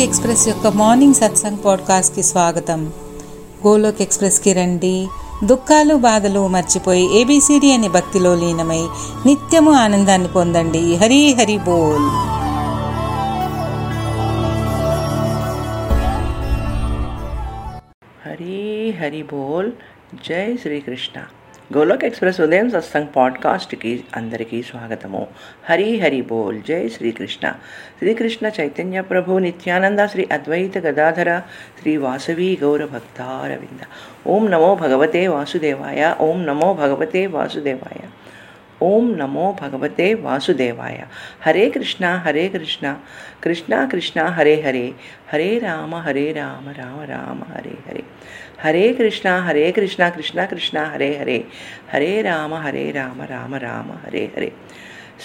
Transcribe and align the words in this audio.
Golok 0.00 0.16
express 0.16 0.48
యొక్క 0.48 0.66
morning 0.66 1.14
satsang 1.14 1.58
పాడ్కాస్ట్కి 1.64 2.22
స్వాగతం. 2.22 2.92
గోలోక్ 3.66 4.02
ఎక్స్ప్రెస్కి 4.02 4.52
రండి. 4.52 5.08
దుఃఖాలు 5.44 5.94
బాధలు 5.94 6.48
మర్చిపోయి 6.48 7.20
ఏబిసిడి 7.20 7.72
అనే 7.72 7.88
భక్తిలో 7.88 8.34
లీనమై 8.34 8.86
నిత్యము 9.26 9.72
ఆనందాన్ని 9.72 10.28
పొందండి. 10.28 10.96
హరి 10.96 11.34
హరి 11.34 11.58
బోల్. 11.58 12.08
హరి 18.28 18.94
హరి 19.00 19.22
బోల్. 19.22 19.72
జై 20.14 20.56
శ్రీకృష్ణ. 20.62 21.22
గోలోక్ 21.70 22.04
ఎక్స్ప్రెస్ 22.04 22.38
ఉదయం 22.40 22.68
సత్సంగ్ 22.70 23.10
పాడ్కాస్ట్కి 23.16 23.90
అందరికీ 24.16 24.58
స్వాగతము 24.62 25.20
హరి 25.68 25.90
హరి 26.00 26.20
బోల్ 26.22 26.58
జై 26.62 26.80
శ్రీకృష్ణ 26.88 27.52
శ్రీకృష్ణ 27.98 28.46
చైతన్య 28.46 29.02
ప్రభు 29.02 29.38
నిత్యానంద 29.38 30.04
శ్రీ 30.06 30.24
అద్వైత 30.32 30.78
గదాధర 30.78 31.30
శ్రీ 31.80 31.92
వాసవి 31.96 32.48
గౌర 32.62 32.84
భక్తారవింద 32.84 33.84
ఓం 34.26 34.46
నమో 34.48 34.72
భగవతే 34.74 35.22
వాసుదేవాయ 35.26 36.14
ఓం 36.20 36.40
నమో 36.44 36.70
భగవతే 36.74 37.22
వాసుదేవాయ 37.26 38.02
ఓం 38.82 39.06
నమో 39.18 39.46
భగవతే 39.62 40.08
వాసుదేవాయ 40.22 40.98
హరే 41.46 41.64
కృష్ణ 41.70 42.04
హరే 42.26 42.48
కృష్ణ 42.48 42.86
కృష్ణ 43.44 43.72
కృష్ణ 43.92 44.20
హరే 44.38 44.56
హరే 44.62 44.86
హరే 45.32 45.50
రామ 45.58 45.94
హరే 45.96 46.32
రామ 46.32 46.66
రామ 46.78 47.00
రామ 47.04 47.40
హరే 47.54 47.76
హరే 47.88 48.04
హరే 48.64 48.92
కృష్ణ 48.92 49.36
హరే 49.36 49.70
కృష్ణ 49.70 50.08
కృష్ణ 50.08 50.44
కృష్ణ 50.44 50.82
హరే 50.82 51.16
హరే. 51.16 51.44
హరే 51.94 52.22
రామ 52.22 52.54
హరే 52.54 52.90
రామ 52.90 53.22
రామ 53.22 53.54
రామ 53.54 53.92
హరే 53.92 54.30
హరే. 54.36 54.52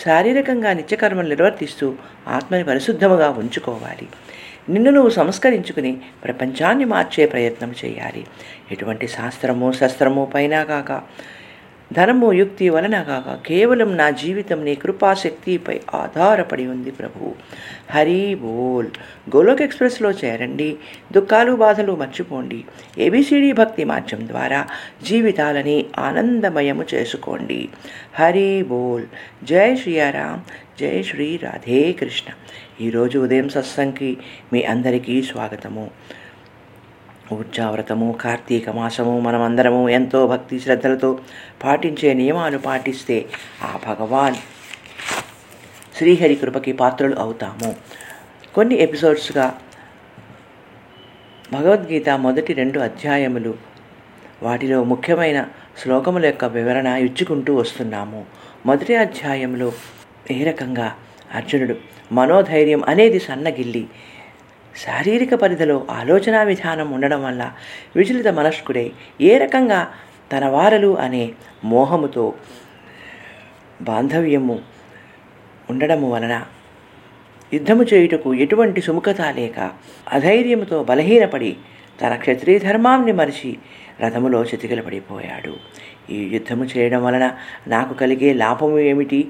శారీరకంగా 0.06 0.74
నిత్యకర్మలు 0.74 1.30
నిర్వర్తిస్తూ 1.30 1.96
ఆత్మని 2.28 2.64
పరిశుద్ధముగా 2.64 3.30
ఉంచుకోవాలి. 3.30 4.08
నిన్ను 4.70 4.92
నువ్వు 4.92 5.10
సంస్కరించుకుని 5.10 6.02
ప్రపంచాన్ని 6.24 6.86
మార్చే 6.86 7.26
ప్రయత్నం 7.26 7.76
చేయాలి. 7.86 8.28
ఎటువంటి 8.72 9.08
శాస్త్రము 9.08 9.72
శస్త్రము 9.72 10.32
పైన 10.34 10.64
కాక 10.64 10.92
ధనము 11.98 12.34
యుక్తి 12.34 12.70
వలన 12.70 13.02
కాక 13.02 13.48
కేవలం 13.48 13.98
నా 13.98 14.10
జీవితం 14.10 14.66
నీ 14.66 14.76
కృపాశక్తిపై 14.76 15.80
ఆధారపడి 15.96 16.68
ఉంది 16.68 16.92
ప్రభు. 16.92 17.36
హరి 17.92 18.36
బోల్. 18.36 18.88
గోలోక్ 19.36 19.62
ఎక్స్ప్రెస్లో 19.62 20.12
చేరండి. 20.12 20.78
దుఃఖాలు 21.12 21.52
బాధలు 21.52 21.96
మర్చిపోండి. 21.96 22.64
ఏబిసిడి 22.98 23.52
భక్తి 23.52 23.84
మార్గం 23.84 24.28
ద్వారా 24.28 24.68
జీవితాలని 25.04 25.86
ఆనందమయము 26.00 26.86
చేసుకోండి. 26.94 27.70
హరి 28.20 28.64
బోల్. 28.64 29.04
జై 29.44 29.76
శ్రీయారాం 29.76 30.44
జై 30.80 31.04
శ్రీ 31.04 31.40
రాధే 31.44 31.92
కృష్ణ. 31.92 32.34
ఈరోజు 32.86 33.20
ఉదయం 33.20 33.50
సత్సంగ్కి 33.50 34.18
మీ 34.54 34.64
అందరికీ 34.64 35.22
స్వాగతము. 35.22 35.90
ఉజ్జావ్రతము 37.32 38.18
కార్తీక 38.22 38.70
మాసము 38.70 39.20
మనమందరము 39.20 39.90
ఎంతో 39.90 40.28
భక్తి 40.28 40.60
శ్రద్ధలతో 40.60 41.20
పాటించే 41.64 42.14
నియమాలు 42.14 42.58
పాటిస్తే 42.58 43.26
ఆ 43.64 43.80
భగవాన్ 43.88 44.36
శ్రీహరి 45.98 46.36
కృపకి 46.36 46.72
పాత్రలు 46.72 47.16
అవుతాము. 47.16 47.76
కొన్ని 48.56 48.76
ఎపిసోడ్స్గా 48.76 49.60
భగవద్గీత 51.54 52.10
మొదటి 52.10 52.54
రెండు 52.54 52.80
అధ్యాయములు 52.80 53.56
వాటిలో 54.44 54.84
ముఖ్యమైన 54.84 55.46
శ్లోకముల 55.78 56.26
యొక్క 56.26 56.46
వివరణ 56.46 56.88
ఇచ్చుకుంటూ 56.88 57.56
వస్తున్నాము. 57.56 58.26
మొదటి 58.66 58.96
అధ్యాయంలో 58.96 59.72
ఏ 60.32 60.44
రకంగా 60.44 60.96
అర్జునుడు 61.34 61.76
మనోధైర్యం 62.12 62.84
అనేది 62.84 63.20
సన్నగిల్లి 63.20 63.88
శారీరక 64.76 65.34
పరిధిలో 65.34 65.88
ఆలోచన 65.90 66.44
విధానం 66.44 66.92
ఉండడం 66.92 67.24
వల్ల 67.24 67.52
విచలిత 67.96 68.28
మనస్కుడై 68.28 68.92
ఏ 69.22 69.38
రకంగా 69.38 69.88
తన 70.34 70.46
వారలు 70.46 70.98
అనే 70.98 71.32
మోహముతో 71.64 72.34
బాంధవ్యము 73.82 74.60
ఉండడము 75.70 76.12
వలన 76.12 76.46
యుద్ధము 77.54 77.84
చేయుటకు 77.84 78.34
ఎటువంటి 78.34 78.82
సుముఖత 78.82 79.22
లేక 79.22 79.72
అధైర్యముతో 80.12 80.84
బలహీనపడి 80.84 81.58
తన 82.02 82.16
క్షత్రియ 82.16 82.60
ధర్మాన్ని 82.60 83.12
మరిచి 83.12 83.58
రథములో 84.02 84.44
చితికిలపడిపోయాడు. 84.44 85.54
ఈ 86.12 86.18
యుద్ధము 86.34 86.66
చేయడం 86.66 87.04
వలన 87.06 87.32
నాకు 87.68 87.94
కలిగే 87.94 88.34
లాభము 88.34 88.80
ఏమిటి? 88.80 89.28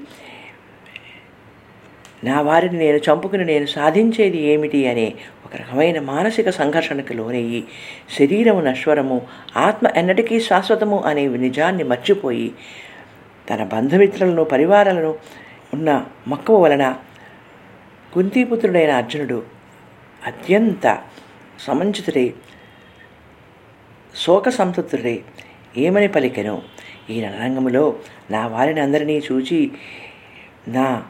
నా 2.24 2.40
వారిని 2.40 2.78
నేను 2.78 2.96
చంపుకుని 2.96 3.44
నేను 3.44 3.66
సాధించేది 3.66 4.38
ఏమిటి 4.38 4.88
అనే 4.88 5.14
ఒక 5.46 5.56
రకమైన 5.56 6.00
మానసిక 6.00 6.50
సంఘర్షణకు 6.50 7.12
లోనయ్యి 7.12 7.64
శరీరము 8.18 8.60
నశ్వరము 8.60 9.26
ఆత్మ 9.56 9.88
ఎన్నటికీ 9.96 10.40
శాశ్వతము 10.40 11.02
అనే 11.02 11.28
నిజాన్ని 11.28 11.84
మర్చిపోయి 11.84 12.52
తన 13.50 13.64
బంధుమిత్రులను 13.64 14.44
పరివారాలను 14.44 15.18
ఉన్న 15.74 16.06
మక్కువ 16.28 16.62
వలన 16.62 16.96
కుంతీపుత్రుడైన 18.12 18.90
అర్జునుడు 18.90 19.42
అత్యంత 20.26 20.98
సమంచితుడై 21.60 22.34
శోక 24.16 24.48
సంతృప్తుడై 24.48 25.20
ఏమని 25.76 26.08
పలికెను? 26.08 26.62
ఈ 27.10 27.20
రణరంగములో 27.20 27.96
నా 28.30 28.46
వారిని 28.46 28.80
అందరినీ 28.80 29.22
చూచి 29.32 29.70
నా 30.68 31.02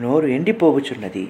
నోరు 0.00 0.26
ఎండిపోవచున్నది 0.26 1.28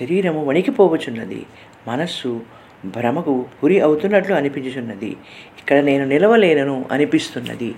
శరీరము 0.00 0.44
వణికిపోవచున్నది 0.44 1.46
మనస్సు 1.88 2.40
భ్రమకు 2.84 3.30
గురి 3.30 3.80
అవుతున్నట్లు 3.80 4.34
అనిపించుచున్నది. 4.34 5.10
ఇక్కడ 5.58 5.76
నేను 5.76 6.04
నిలవలేనను 6.04 6.84
అనిపిస్తున్నది. 6.92 7.74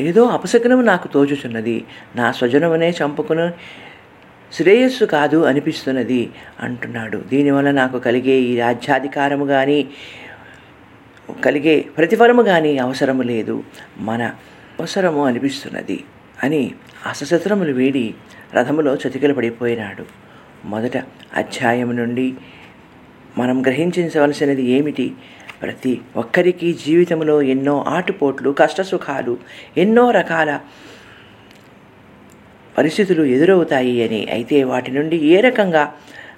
ఏదో 0.00 0.24
అపశకనము 0.24 0.82
నాకు 0.82 1.08
తోచుచున్నది. 1.08 1.84
నా 2.16 2.32
స్వజనమునే 2.32 2.90
చంపుకుని 2.90 3.50
శ్రేయస్సు 4.52 5.04
కాదు 5.04 5.36
అనిపిస్తున్నది 5.36 6.30
అంటున్నాడు. 6.60 7.24
దీనివల్ల 7.28 7.70
నాకు 7.70 7.98
కలిగే 7.98 8.36
ఈ 8.40 8.58
రాజ్యాధికారము 8.58 9.46
కానీ 9.46 9.88
కలిగే 11.44 11.80
ప్రతిఫలము 11.80 12.42
కానీ 12.42 12.78
అవసరము 12.78 13.22
లేదు. 13.22 13.62
మన 13.98 14.22
అవసరము 14.80 15.26
అనిపిస్తున్నది 15.26 16.04
అని 16.42 16.74
అసశత్రములు 17.06 17.72
వీడి 17.72 18.14
రథములో 18.54 18.94
చతికిల 18.94 19.32
పడిపోయినాడు. 19.32 20.04
మొదట 20.64 20.96
అధ్యాయం 21.34 21.96
నుండి 21.96 22.34
మనం 23.38 23.62
గ్రహించవలసినది 23.62 24.62
ఏమిటి? 24.62 25.12
ప్రతి 25.62 26.00
ఒక్కరికి 26.16 26.72
జీవితంలో 26.72 27.42
ఎన్నో 27.42 27.84
ఆటుపోట్లు 27.88 28.50
కష్టసుఖాలు 28.50 29.38
ఎన్నో 29.76 30.10
రకాల 30.10 30.60
పరిస్థితులు 32.78 33.22
ఎదురవుతాయి 33.22 34.08
అని. 34.08 34.28
అయితే 34.30 34.64
వాటి 34.64 34.90
నుండి 34.90 35.16
ఏ 35.16 35.40
రకంగా 35.40 35.94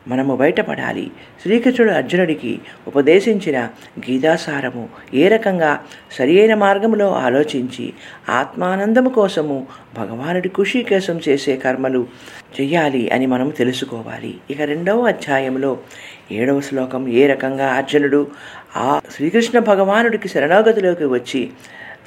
మనము 0.08 0.36
బయటపడాలి. 0.36 1.10
శ్రీకృష్ణుడు 1.42 1.92
అర్జునుడికి 1.92 2.58
ఉపదేశించిన 2.86 3.68
గీతాసారము 4.10 4.88
ఏ 5.14 5.28
రకంగా? 5.28 5.80
సరియైన 6.12 6.54
మార్గంలో 6.54 7.12
ఆలోచించి 7.12 7.92
ఆత్మానందము 8.28 9.08
కోసము 9.08 9.66
భగవానుడి 9.96 10.48
ఖుషి 10.48 10.82
కోసం 10.82 11.20
చేసే 11.28 11.56
కర్మలు 11.56 12.06
చెయ్యాలి 12.60 13.10
అని 13.10 13.26
మనం 13.26 13.48
తెలుసుకోవాలి. 13.48 14.34
ఇక 14.50 14.62
రెండవ 14.62 15.06
అధ్యాయంలో 15.06 15.78
ఏడవ 16.32 16.60
శ్లోకం 16.60 17.08
ఏ 17.08 17.26
రకంగా? 17.26 17.72
అర్జునుడు 17.72 18.26
ఆ 18.76 19.00
శ్రీకృష్ణ 19.10 19.58
భగవానుడికి 19.58 20.28
శరణాగతిలోకి 20.28 21.04
వచ్చి 21.04 21.50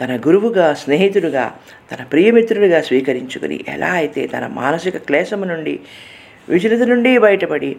తన 0.01 0.17
గురువుగా 0.17 0.73
స్నేహితుడుగా 0.73 1.53
తన 1.91 2.03
ప్రియమిత్రుడిగా 2.03 2.81
స్వీకరించుకుని 2.81 3.65
ఎలా 3.67 3.88
అయితే 3.88 4.27
తన 4.27 4.47
మానసిక 4.47 4.97
క్లేశము 4.97 5.45
నుండి 5.45 5.79
విచలిత 6.47 6.83
నుండి 6.83 7.11
బయటపడి 7.19 7.71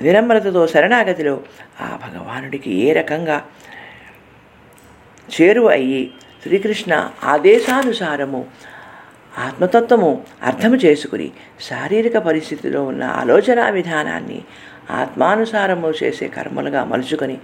వినమ్రతతో 0.00 0.60
శరణాగతిలో 0.66 1.34
ఆ 1.80 1.88
భగవానుడికి 2.04 2.70
ఏ 2.80 2.90
రకంగా 2.92 3.36
చేరువ 5.28 5.68
అయ్యి 5.68 6.02
శ్రీకృష్ణ 6.42 6.92
ఆదేశానుసారము 7.24 8.40
ఆత్మతత్వము 9.38 10.10
అర్థము 10.42 10.76
చేసుకుని 10.76 11.28
శారీరక 11.60 12.16
పరిస్థితిలో 12.24 12.80
ఉన్న 12.82 13.04
ఆలోచన 13.18 13.68
విధానాన్ని 13.70 14.38
ఆత్మానుసారము 14.92 15.90
చేసే 16.00 16.26
కర్మలుగా 16.28 16.80
మలుచుకొని 16.84 17.36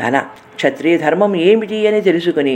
తన 0.00 0.18
క్షత్రియ 0.56 0.96
ధర్మం 0.98 1.32
ఏమిటి 1.42 1.78
అని 1.86 2.00
తెలుసుకొని 2.00 2.54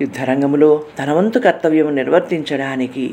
యుద్ధరంగంలో 0.00 0.70
తన 0.98 1.10
వంతు 1.12 1.38
కర్తవ్యం 1.38 1.88
నిర్వర్తించడానికి 1.94 3.06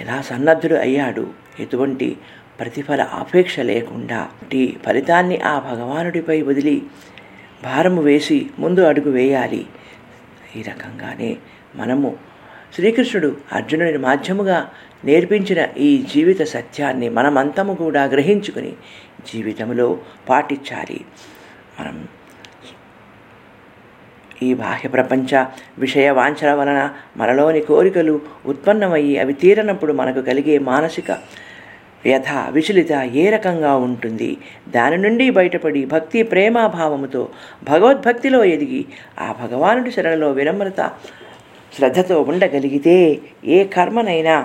ఎలా 0.00 0.20
సన్నద్ధుడు 0.20 0.74
అయ్యాడు? 0.74 1.26
ఎటువంటి 1.60 2.16
ప్రతిఫల 2.60 3.00
ఆపేక్ష 3.00 3.60
లేకుండా 3.60 4.28
ఈ 4.54 4.76
ఫలితాన్ని 4.86 5.40
ఆ 5.40 5.58
భగవానుడిపై 5.58 6.42
వదిలి 6.42 6.82
భారము 7.64 8.02
వేసి 8.02 8.50
ముందు 8.58 8.80
అడుగు 8.80 9.10
వేయాలి. 9.10 9.66
ఈ 10.56 10.62
రకంగానే 10.62 11.36
మనము 11.74 12.16
శ్రీకృష్ణుడు 12.74 13.36
అర్జునుడిని 13.52 13.98
మాధ్యముగా 13.98 14.70
నేర్పించిన 15.04 15.68
ఈ 15.78 16.04
జీవిత 16.14 16.42
సత్యాన్ని 16.42 17.08
మనమంతము 17.08 17.74
కూడా 17.74 18.04
గ్రహించుకుని 18.04 18.72
జీవితంలో 19.32 19.98
పాటించాలి. 20.28 21.00
మనం 21.80 22.08
ఈ 24.42 24.54
బాహ్య 24.54 24.88
ప్రపంచ 24.88 25.32
విషయ 25.78 26.10
వాంఛల 26.10 26.52
వలన 26.54 26.80
మనలోని 27.16 27.60
కోరికలు 27.60 28.20
ఉత్పన్నమయ్యి 28.46 29.18
అవి 29.18 29.32
తీరనప్పుడు 29.32 29.92
మనకు 29.92 30.20
కలిగే 30.20 30.58
మానసిక 30.58 31.10
వ్యథ 32.04 32.30
విచలిత 32.50 32.92
ఏ 32.92 33.24
రకంగా 33.30 33.72
ఉంటుంది? 33.76 34.30
దాని 34.68 34.96
నుండి 34.96 35.30
బయటపడి 35.30 35.82
భక్తి 35.84 36.22
ప్రేమాభావముతో 36.22 37.28
భగవద్భక్తిలో 37.64 38.44
ఎదిగి 38.44 38.84
ఆ 39.20 39.34
భగవానుడి 39.42 39.90
శరణలో 39.90 40.30
వినమ్రత 40.30 40.80
శ్రద్ధతో 41.76 42.16
ఉండగలిగితే 42.22 42.96
ఏ 43.44 43.64
కర్మనైనా 43.64 44.36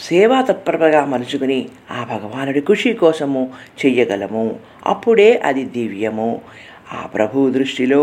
సేవా 0.00 0.38
తత్పరగా 0.40 1.00
మలుచుకుని 1.04 1.60
ఆ 1.90 2.00
భగవానుడి 2.10 2.60
ఖుషి 2.60 2.92
కోసము 2.92 3.42
చెయ్యగలము. 3.80 4.44
అప్పుడే 4.86 5.30
అది 5.44 5.64
దివ్యము. 5.64 6.30
ఆ 6.92 7.06
ప్రభు 7.06 7.50
దృష్టిలో 7.50 8.00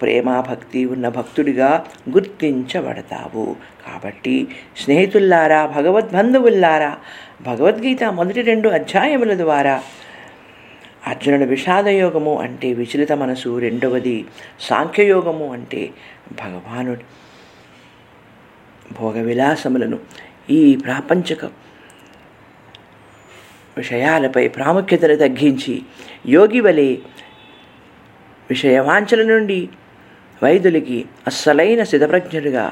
ప్రేమ 0.00 0.40
భక్తి 0.40 0.84
ఉన్న 0.84 1.08
భక్తుడిగా 1.08 1.70
గుర్తించబడతావు. 2.08 3.56
కాబట్టి 3.86 4.48
స్నేహితుల్లారా 4.76 5.66
భగవద్బంధువుల్లారా 5.66 6.96
భగవద్గీత 7.42 8.04
మొదటి 8.04 8.40
రెండు 8.40 8.68
అధ్యాయముల 8.68 9.34
ద్వారా 9.34 9.82
అర్జునుడి 11.06 11.44
విషాదయోగము 11.44 12.34
అంటే 12.38 12.72
విచలిత 12.72 13.12
మనసు 13.12 13.58
రెండవది 13.58 14.24
సాంఖ్యయోగము 14.60 15.52
అంటే 15.52 15.90
భగవానుడి 16.32 17.04
భోగ 19.00 19.22
విలాసములను 19.22 19.98
ఈ 20.50 20.76
ప్రాపంచక 20.76 21.44
విషయాలపై 23.78 24.48
ప్రాముఖ్యతను 24.48 25.16
తగ్గించి 25.16 25.82
యోగి 26.28 26.60
వలె 26.60 26.96
విషయవాంఛల 28.52 29.22
నుండి 29.32 29.60
వైద్యులకి 30.42 30.98
అస్సలైన 31.26 31.82
సిద్ధప్రజ్ఞుడిగా 31.90 32.66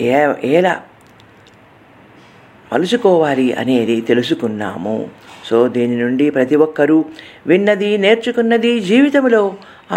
ఏ 0.00 0.12
ఎలా 0.56 0.74
మలుచుకోవాలి 2.72 3.46
అనేది 3.60 3.96
తెలుసుకున్నాము. 4.08 4.94
సో 5.48 5.56
దీని 5.74 5.96
నుండి 5.96 6.26
ప్రతి 6.36 6.56
ఒక్కరూ 6.64 6.98
విన్నది 7.46 7.90
నేర్చుకున్నది 8.04 8.72
జీవితంలో 8.90 9.42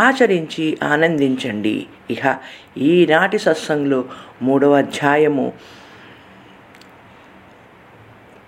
ఆచరించి 0.05 0.65
ఆనందించండి. 0.91 1.75
ఇహ 2.09 2.23
ఈనాటి 2.77 3.37
సత్సంగంలో 3.45 3.99
మూడవ 4.41 4.73
అధ్యాయము 4.83 5.47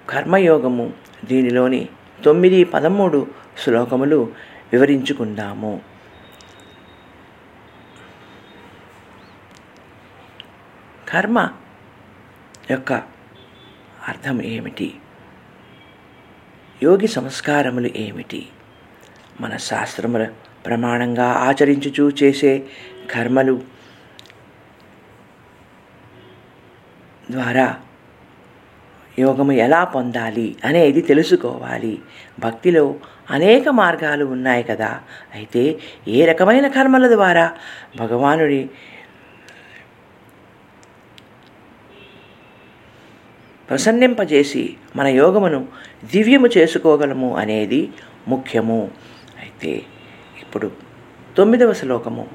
కర్మయోగము. 0.10 0.86
దీనిలోని 1.26 1.82
తొమ్మిది 2.26 2.60
పదమూడు 2.74 3.20
శ్లోకములు 3.64 4.20
వివరించుకుందాము. 4.74 5.82
కర్మ 11.10 11.50
యొక్క 12.72 12.94
అర్థం 14.08 14.42
ఏమిటి? 14.42 15.00
యోగి 16.84 17.08
సంస్కారములు 17.08 17.90
ఏమిటి? 17.96 18.50
మన 19.42 19.58
శాస్త్రముల 19.58 20.32
ప్రమాణంగా 20.66 21.32
ఆచరించుచూ 21.32 22.10
చేసే 22.24 22.70
కర్మలు 23.12 23.62
ద్వారా 27.32 27.82
యోగము 29.20 29.52
ఎలా 29.52 29.84
పొందాలి 29.84 30.56
అనేది 30.66 31.02
తెలుసుకోవాలి. 31.02 32.02
భక్తిలో 32.40 32.96
అనేక 33.30 33.70
మార్గాలు 33.70 34.26
ఉన్నాయి 34.26 34.64
కదా. 34.64 35.00
అయితే 35.34 35.80
ఏ 36.08 36.26
రకమైన 36.26 36.68
కర్మల 36.68 37.08
ద్వారా 37.08 37.52
భగవానుడి 38.00 38.70
ప్రసన్నింపజేసి 43.70 44.76
మన 44.96 45.08
యోగమును 45.08 45.68
దివ్యము 46.06 46.50
చేసుకోగలము 46.58 47.36
అనేది 47.36 47.90
ముఖ్యము. 48.28 48.92
అయితే 49.40 49.82
ఇప్పుడు 50.42 50.72
తొమ్మిదవ 51.38 51.74
శ్లోకము. 51.74 52.28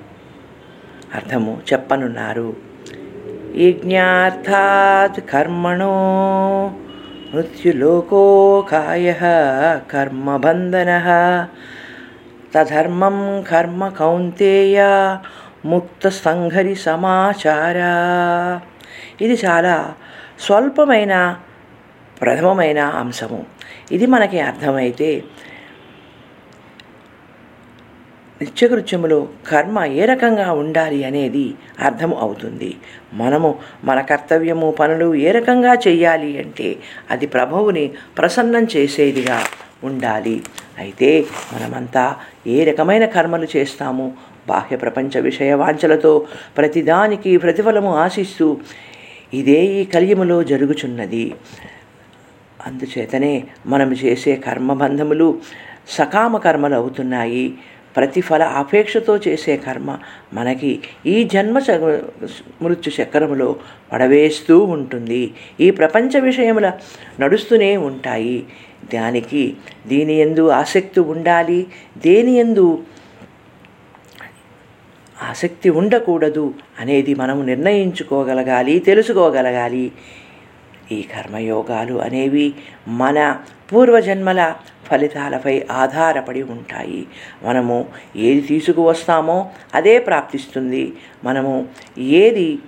అర్థము 1.15 1.63
చెప్పనున్నారు. 1.73 2.57
యజ్ఞార్థాత్ 3.55 5.31
కర్మణో 5.31 5.95
మృత్యులోకోకాయ 7.35 9.13
కర్మబంధన 9.93 10.91
తధర్మం 12.55 13.43
కర్మ 13.43 13.89
కౌంతేయ 13.89 14.79
ముక్త 15.65 16.09
సంఘరి 16.09 16.75
సమాచార 16.75 17.79
ఇది 19.21 19.39
చాలా 19.47 19.95
స్వల్పమైన 20.41 21.37
ప్రథమమైన 22.23 22.81
అంశము. 22.81 23.47
ఇది 23.91 24.07
మనకి 24.07 24.41
అర్థమైతే 24.41 25.23
నిత్యకృత్యములో 28.43 29.29
కర్మ 29.49 29.85
ఏ 29.85 30.05
రకంగా 30.05 30.53
ఉండాలి 30.53 31.05
అనేది 31.05 31.55
అర్థం 31.81 32.15
అవుతుంది. 32.15 32.75
మనము 33.13 33.59
మన 33.85 34.01
కర్తవ్యము 34.01 34.71
పనులు 34.71 35.15
ఏ 35.15 35.31
రకంగా 35.31 35.75
చేయాలి 35.75 36.39
అంటే 36.39 36.77
అది 37.11 37.27
ప్రభువుని 37.27 37.93
ప్రసన్నం 38.19 38.67
చేసేదిగా 38.77 39.41
ఉండాలి. 39.85 40.43
అయితే 40.79 41.27
మనమంతా 41.53 42.17
ఏ 42.47 42.65
రకమైన 42.65 43.05
కర్మలు 43.07 43.47
చేస్తాము? 43.57 44.13
బాహ్య 44.49 44.77
ప్రపంచ 44.77 45.21
విషయ 45.21 45.55
వాంఛలతో 45.55 46.27
ప్రతిదానికి 46.57 47.37
ప్రతిఫలము 47.37 47.97
ఆశిస్తూ 47.97 48.57
ఇదే 49.35 49.65
ఈ 49.65 49.85
కలియములో 49.85 50.43
జరుగుచున్నది. 50.43 51.35
అందుచేతనే 52.67 53.45
మనం 53.67 53.93
చేసే 53.93 54.37
కర్మబంధములు 54.37 55.39
సకామ 55.89 56.37
కర్మలు 56.37 56.75
అవుతున్నాయి. 56.75 57.59
ప్రతిఫల 57.97 58.43
అపేక్షతో 58.43 59.17
చేసే 59.17 59.57
కర్మ 59.57 59.99
మనకి 60.33 60.81
ఈ 61.07 61.25
జన్మ 61.25 61.59
చ- 61.59 62.01
మృత్యు 62.63 63.03
చక్రములో 63.03 63.57
పడవేస్తూ 63.93 64.65
ఉంటుంది. 64.65 65.35
ఈ 65.61 65.71
ప్రపంచ 65.71 66.21
విషయముల 66.21 66.73
నడుస్తూనే 67.21 67.77
ఉంటాయి. 67.77 68.47
దానికి 68.95 69.57
దీని 69.87 70.15
ఎందు 70.15 70.49
ఆసక్తి 70.49 71.01
ఉండాలి. 71.01 71.67
దేని 71.99 72.33
ఎందు 72.33 72.83
ఆసక్తి 75.23 75.71
ఉండకూడదు 75.71 76.55
అనేది 76.81 77.15
మనము 77.15 77.43
నిర్ణయించుకోగలగాలి 77.43 78.79
తెలుసుకోగలగాలి. 78.79 79.93
ఈ 80.93 81.03
కర్మయోగాలు 81.03 81.95
అనేవి 81.95 82.55
మన 82.89 83.39
పూర్వజన్మల 83.73 84.55
ఫలితాలపై 84.85 85.67
ఆధారపడి 85.71 86.43
ఉంటాయి. 86.43 87.07
మనము 87.43 87.89
ఏది 88.17 88.41
తీసుకువస్తామో 88.41 89.51
అదే 89.75 89.99
ప్రాప్తిస్తుంది. 89.99 90.97
మనము 91.25 91.69
ఏది 91.99 92.59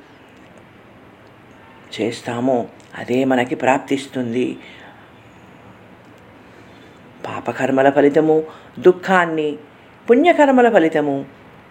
చేస్తామో 2.01 2.67
అదే 2.99 3.25
మనకి 3.25 3.55
ప్రాప్తిస్తుంది. 3.55 4.59
పాపకర్మల 7.27 7.91
ఫలితము 7.91 8.43
దుఃఖాన్ని 8.79 9.59
పుణ్యకర్మల 10.11 10.73
ఫలితము 10.73 11.25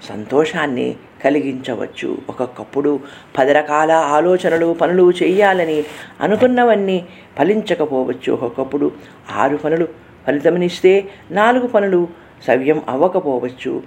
సంతోషాన్ని 0.03 0.95
కలిగించవచ్చు. 1.23 2.17
ఒక్కొక్కప్పుడు 2.29 2.99
పది 3.37 3.53
రకాల 3.53 3.91
ఆలోచనలు 3.91 4.73
పనులు 4.73 5.11
చేయాలని 5.23 5.83
అనుకున్నవన్నీ 6.21 7.05
ఫలించకపోవచ్చు. 7.37 8.33
ఒక్కొక్కప్పుడు 8.33 8.91
ఆరు 9.35 9.57
పనులు 9.57 9.87
ఫలితమనిస్తే 10.27 11.09
నాలుగు 11.31 11.67
పనులు 11.67 12.07
సవ్యం 12.47 12.81
అవ్వకపోవచ్చు. 12.89 13.83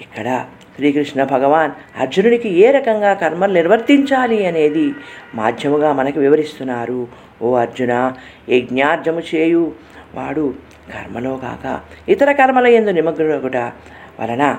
ఇక్కడ 0.00 0.46
శ్రీకృష్ణ 0.76 1.24
భగవాన్ 1.24 1.72
అర్జునుడికి 2.00 2.48
ఏ 2.48 2.70
రకంగా 2.70 3.14
కర్మలు 3.14 3.52
నిర్వర్తించాలి 3.52 4.46
అనేది 4.46 4.94
మాధ్యముగా 5.34 5.92
మనకు 5.92 6.20
వివరిస్తున్నారు. 6.20 7.08
ఓ 7.42 7.54
అర్జున 7.54 8.12
యజ్ఞార్జము 8.48 9.22
చేయు. 9.34 9.72
వాడు 10.14 10.54
కర్మలో 10.94 11.36
కాక 11.36 11.80
ఇతర 12.08 12.32
కర్మల 12.32 12.66
ఎందు 12.66 12.90
నిమగ్నగుట 12.90 13.56
వలన 14.20 14.56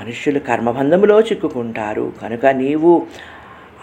మనుష్యులు 0.00 0.38
కర్మబంధములో 0.38 1.20
చిక్కుకుంటారు. 1.20 2.12
కనుక 2.22 2.46
నీవు 2.46 3.06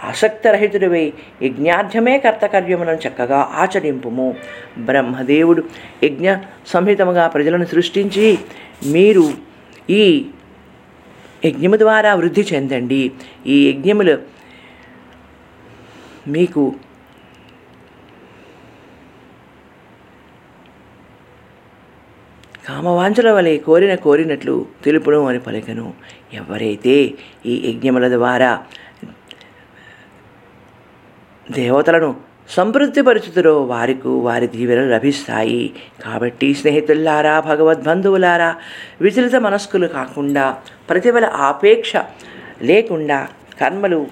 ఆసక్తరహితుడివై 0.04 1.14
యజ్ఞార్థమే 1.44 2.20
కర్తకర్యములను 2.20 3.08
చక్కగా 3.08 3.38
ఆచరింపుము. 3.38 4.36
బ్రహ్మదేవుడు 4.78 5.64
యజ్ఞ 6.04 6.36
సంహితముగా 6.68 7.28
ప్రజలను 7.28 7.66
సృష్టించి 7.66 8.38
మీరు 8.86 9.34
ఈ 9.90 10.26
యజ్ఞము 11.46 11.78
ద్వారా 11.78 12.16
వృద్ధి 12.16 12.48
చెందండి. 12.54 13.12
ఈ 13.48 13.70
యజ్ఞములు 13.70 14.18
మీకు 16.28 16.76
కామవాంఛల 22.70 23.30
వలె 23.32 23.58
కోరిన 23.58 23.96
కోరినట్లు 23.96 24.66
తెలుపును 24.86 25.20
అని 25.28 25.40
పలికను. 25.40 25.94
ఎవరైతే 26.34 26.96
ఈ 27.46 27.54
యజ్ఞముల 27.68 28.08
ద్వారా 28.16 28.64
దేవతలను 31.52 32.10
సంతృప్తిపరుచుతురో 32.50 33.64
వారికి 33.64 34.08
వారి 34.08 34.48
దీవెనలు 34.48 34.90
లభిస్తాయి. 34.90 35.64
కాబట్టి 36.04 36.54
స్నేహితులారా 36.54 37.40
భగవద్బంధువులారా 37.40 38.56
విచలిత 39.02 39.36
మనస్కులు 39.36 39.88
కాకుండా 39.88 40.46
ప్రతిభల 40.90 41.26
ఆపేక్ష 41.26 41.92
లేకుండా 42.62 43.20
కర్మలు 43.62 44.08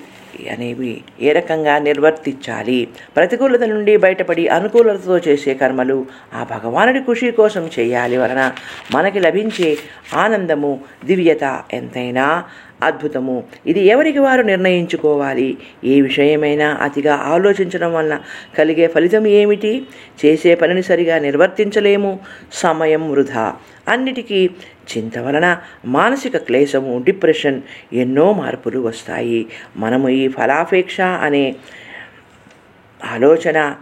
అనేవి 0.52 0.94
ఏ 1.22 1.32
రకంగా 1.32 1.78
నిర్వర్తించాలి? 1.80 2.80
ప్రతికూలత 3.16 3.64
నుండి 3.64 3.98
బయటపడి 3.98 4.48
అనుకూలతతో 4.48 5.18
చేసే 5.18 5.54
కర్మలు 5.54 5.98
ఆ 6.34 6.44
భగవానుడి 6.44 7.00
ఖుషి 7.00 7.32
కోసం 7.32 7.70
చేయాలి 7.80 8.18
వలన 8.18 8.42
మనకి 8.94 9.20
లభించే 9.20 9.70
ఆనందము 10.16 10.72
దివ్యత 11.06 11.46
ఎంతైనా 11.74 12.28
అద్భుతము. 12.86 13.44
ఇది 13.66 13.80
ఎవరికి 13.80 14.20
వారు 14.20 14.42
నిర్ణయించుకోవాలి? 14.42 15.58
ఏ 15.84 16.02
విషయమైనా 16.02 16.78
అతిగా 16.82 17.16
ఆలోచించడం 17.16 17.94
వలన 17.94 18.20
కలిగే 18.58 18.88
ఫలితం 18.88 19.28
ఏమిటి? 19.28 19.86
చేసే 20.26 20.56
పనిని 20.56 20.84
సరిగా 20.84 21.20
నిర్వర్తించలేము. 21.20 22.20
సమయం 22.54 23.12
వృధా. 23.12 23.56
అన్నిటికీ 23.88 24.50
చింత 24.98 25.20
వలన 25.20 25.58
మానసిక 25.86 26.38
క్లేశము 26.38 27.02
డిప్రెషన్ 27.06 27.62
ఎన్నో 27.94 28.34
మార్పులు 28.34 28.80
వస్తాయి. 28.80 29.46
మనము 29.78 30.10
ఈ 30.10 30.28
ఫలాపేక్ష 30.28 31.02
అనే 31.02 31.56
ఆలోచన 33.06 33.76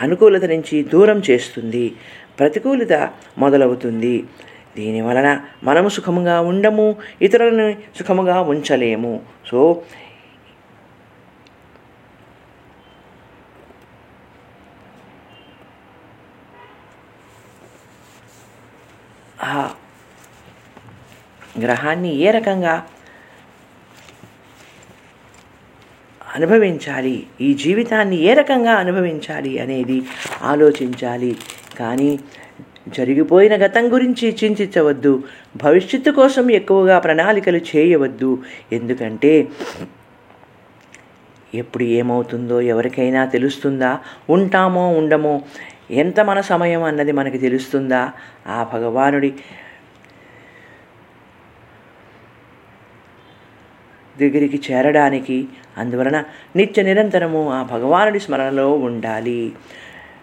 అనుకూలత 0.00 0.44
నుంచి 0.44 0.82
దూరం 0.82 1.22
చేస్తుంది. 1.30 1.92
ప్రతికూలత 2.38 3.10
మొదలవుతుంది. 3.38 4.24
దీని 4.78 5.00
వలన 5.06 5.28
మనము 5.64 5.88
సుఖముగా 5.96 6.36
ఉండము 6.50 6.86
ఇతరులను 7.26 7.66
సుఖముగా 7.98 8.36
ఉంచలేము. 8.52 9.14
సో 9.50 9.60
ఆ 19.48 19.56
గ్రహాన్ని 21.62 22.10
ఏ 22.24 22.30
రకంగా 22.30 22.72
అనుభవించాలి 26.36 27.14
ఈ 27.40 27.48
జీవితాన్ని 27.62 28.16
ఏ 28.28 28.32
రకంగా 28.40 28.74
అనుభవించాలి 28.82 29.52
అనేది 29.62 29.96
ఆలోచించాలి. 30.50 31.30
కానీ 31.80 32.10
జరిగిపోయిన 32.96 33.66
గతం 33.66 33.92
గురించి 33.92 34.36
చింతించవద్దు. 34.44 35.22
భవిష్యత్తు 35.56 36.10
కోసం 36.10 36.50
ఎక్కువగా 36.50 36.98
ప్రణాళికలు 36.98 37.56
చేయవద్దు. 37.56 38.42
ఎందుకంటే 38.72 39.48
ఎప్పుడు 41.54 41.82
ఏమవుతుందో 41.82 42.60
ఎవరికైనా 42.60 43.24
తెలుస్తుందా? 43.24 43.98
ఉంటామో 44.30 44.88
ఉండమో? 44.88 45.42
ఎంత 45.90 46.20
మన 46.20 46.40
సమయం 46.40 46.82
అన్నది 46.82 47.12
మనకి 47.12 47.38
తెలుస్తుందా? 47.38 48.12
ఆ 48.46 48.70
భగవానుడి 48.72 49.34
దగ్గరికి 54.20 54.62
చేరడానికి 54.70 55.48
అందువలన 55.78 56.24
నిత్య 56.56 56.82
నిరంతరము 56.82 57.50
ఆ 57.50 57.62
భగవానుడి 57.62 58.20
స్మరణలో 58.20 58.72
ఉండాలి. 58.72 59.52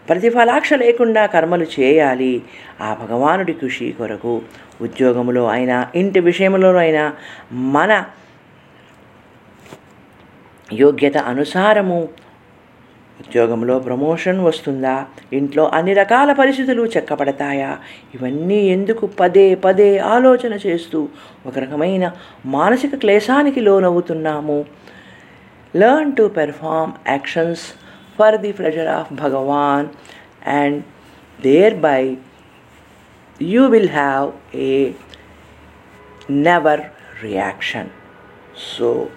ప్రతిఫలాక్ష 0.09 0.73
లేకుండా 0.73 1.25
కర్మలు 1.25 1.65
చేయాలి. 1.79 2.43
ఆ 2.81 2.93
భగవానుడి 2.93 3.53
కృషి 3.53 3.95
కొరకు 3.97 4.41
ఉద్యోగంలో 4.81 5.47
అయినా 5.47 5.87
ఇంటి 5.95 6.19
విషయంలోనూ 6.19 6.79
అయినా 6.79 7.13
మన 7.51 8.03
యోగ్యత 10.73 11.17
అనుసారము 11.17 12.09
ఉద్యోగంలో 13.19 13.79
ప్రమోషన్ 13.79 14.39
వస్తుందా? 14.39 15.05
ఇంట్లో 15.33 15.71
అన్ని 15.73 15.93
రకాల 15.93 16.33
పరిస్థితులు 16.33 16.83
చెక్కపడతాయా 16.85 17.77
ఇవన్నీ 18.15 18.57
ఎందుకు 18.67 19.05
పదే 19.05 19.55
పదే 19.55 19.97
ఆలోచన 19.97 20.53
చేస్తూ 20.65 21.07
ఒక 21.45 21.59
రకమైన 21.59 22.11
మానసిక 22.45 22.95
క్లేశానికి 22.95 23.59
లోనవుతున్నాము? 23.59 24.65
Learn 25.75 26.15
to 26.15 26.23
perform 26.23 26.93
actions 27.07 27.65
for 28.17 28.37
the 28.37 28.51
pleasure 28.51 28.87
of 28.87 29.13
Bhagwan 29.13 29.87
and 30.47 30.83
thereby 31.75 32.17
you 33.41 33.65
will 33.67 33.89
have 33.89 34.31
a 34.55 34.91
never 36.31 36.81
reaction 37.23 37.89
so 38.77 39.07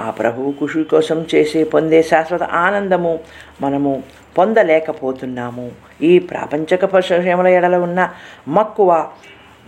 ఆ 0.00 0.10
ప్రభువు 0.10 0.52
కృషి 0.52 0.84
కోసం 0.84 1.26
చేసే 1.34 1.64
పొందే 1.64 2.02
శాశ్వత 2.02 2.42
ఆనందము 2.42 3.20
మనము 3.60 4.02
పొందలేకపోతున్నాము. 4.38 5.72
ఈ 6.02 6.18
ప్రాపంచక 6.18 6.84
పరిశ్రమల 6.84 7.46
ఎడల 7.46 7.76
ఉన్న 7.76 8.12
మక్కువ 8.48 9.10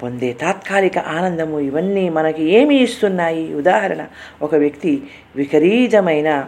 పొందే 0.03 0.33
తాత్కాలిక 0.33 0.99
ఆనందము 0.99 1.61
ఇవన్నీ 1.61 2.09
మనకి 2.09 2.43
ఏమి 2.45 2.77
ఇస్తున్నాయి? 2.77 3.55
ఉదాహరణ 3.55 4.07
ఒక 4.43 4.55
వ్యక్తి 4.55 5.11
విపరీతమైన 5.37 6.47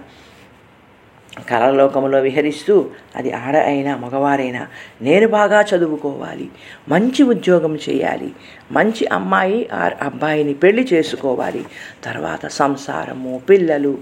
కళలోకంలో 1.51 2.21
విహరిస్తూ 2.21 2.91
అది 3.17 3.33
ఆడ 3.33 3.57
అయినా 3.57 3.97
మగవారైనా 3.97 4.67
నేను 5.03 5.29
బాగా 5.29 5.61
చదువుకోవాలి 5.61 6.51
మంచి 6.89 7.23
ఉద్యోగం 7.23 7.75
చేయాలి 7.77 8.31
మంచి 8.73 9.07
అమ్మాయి 9.07 9.69
ఆర్ 9.73 9.95
అబ్బాయిని 10.03 10.55
పెళ్ళి 10.55 10.89
చేసుకోవాలి 10.93 11.65
తర్వాత 12.05 12.47
సంసారము 12.47 13.43
పిల్లలు 13.51 13.99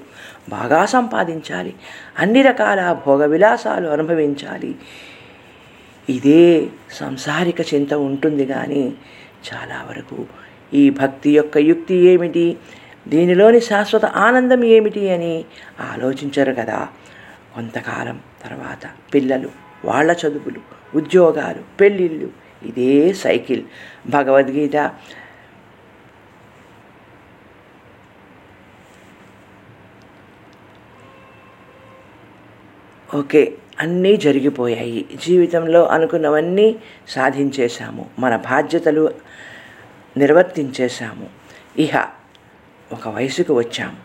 బాగా 0.49 0.87
సంపాదించాలి 0.87 1.75
అన్ని 2.19 2.43
రకాల 2.43 2.99
భోగ 3.07 3.27
విలాసాలు 3.27 3.89
అనుభవించాలి. 3.89 4.77
ఇదే 6.11 6.67
సంసారిక 6.93 7.61
చింత 7.75 7.95
ఉంటుంది 7.95 8.47
కానీ 8.47 8.93
చాలా 9.49 9.87
వరకు 9.91 10.27
ఈ 10.75 10.91
భక్తి 10.91 11.31
యొక్క 11.37 11.57
యుక్తి 11.57 11.95
ఏమిటి? 11.95 12.57
దీనిలోని 13.09 13.61
శాశ్వత 13.61 14.05
ఆనందం 14.05 14.65
ఏమిటి 14.65 15.11
అని 15.11 15.45
ఆలోచించరు 15.81 16.53
కదా. 16.53 16.89
కొంతకాలం 17.57 18.21
తర్వాత 18.43 18.91
పిల్లలు 19.15 19.51
వాళ్ళ 19.85 20.17
చదువులు 20.27 20.61
ఉద్యోగాలు 20.95 21.63
పెళ్ళిళ్ళు 21.81 22.31
ఇదే 22.63 23.13
సైకిల్. 23.13 23.65
భగవద్గీత 24.07 24.95
ఓకే 33.15 33.55
అన్నీ 33.81 34.17
జరిగిపోయాయి. 34.17 35.07
జీవితంలో 35.27 35.87
అనుకున్నవన్నీ 35.87 36.77
సాధించేశాము. 37.09 38.11
మన 38.19 38.37
బాధ్యతలు 38.37 39.15
నిర్వర్తించేశాము. 40.17 41.29
ఇహ 41.79 42.07
ఒక 42.93 43.09
వయసుకు 43.09 43.55
వచ్చాము 43.55 43.97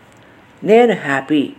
నేను 0.64 0.92
హ్యాపీ. 0.92 1.52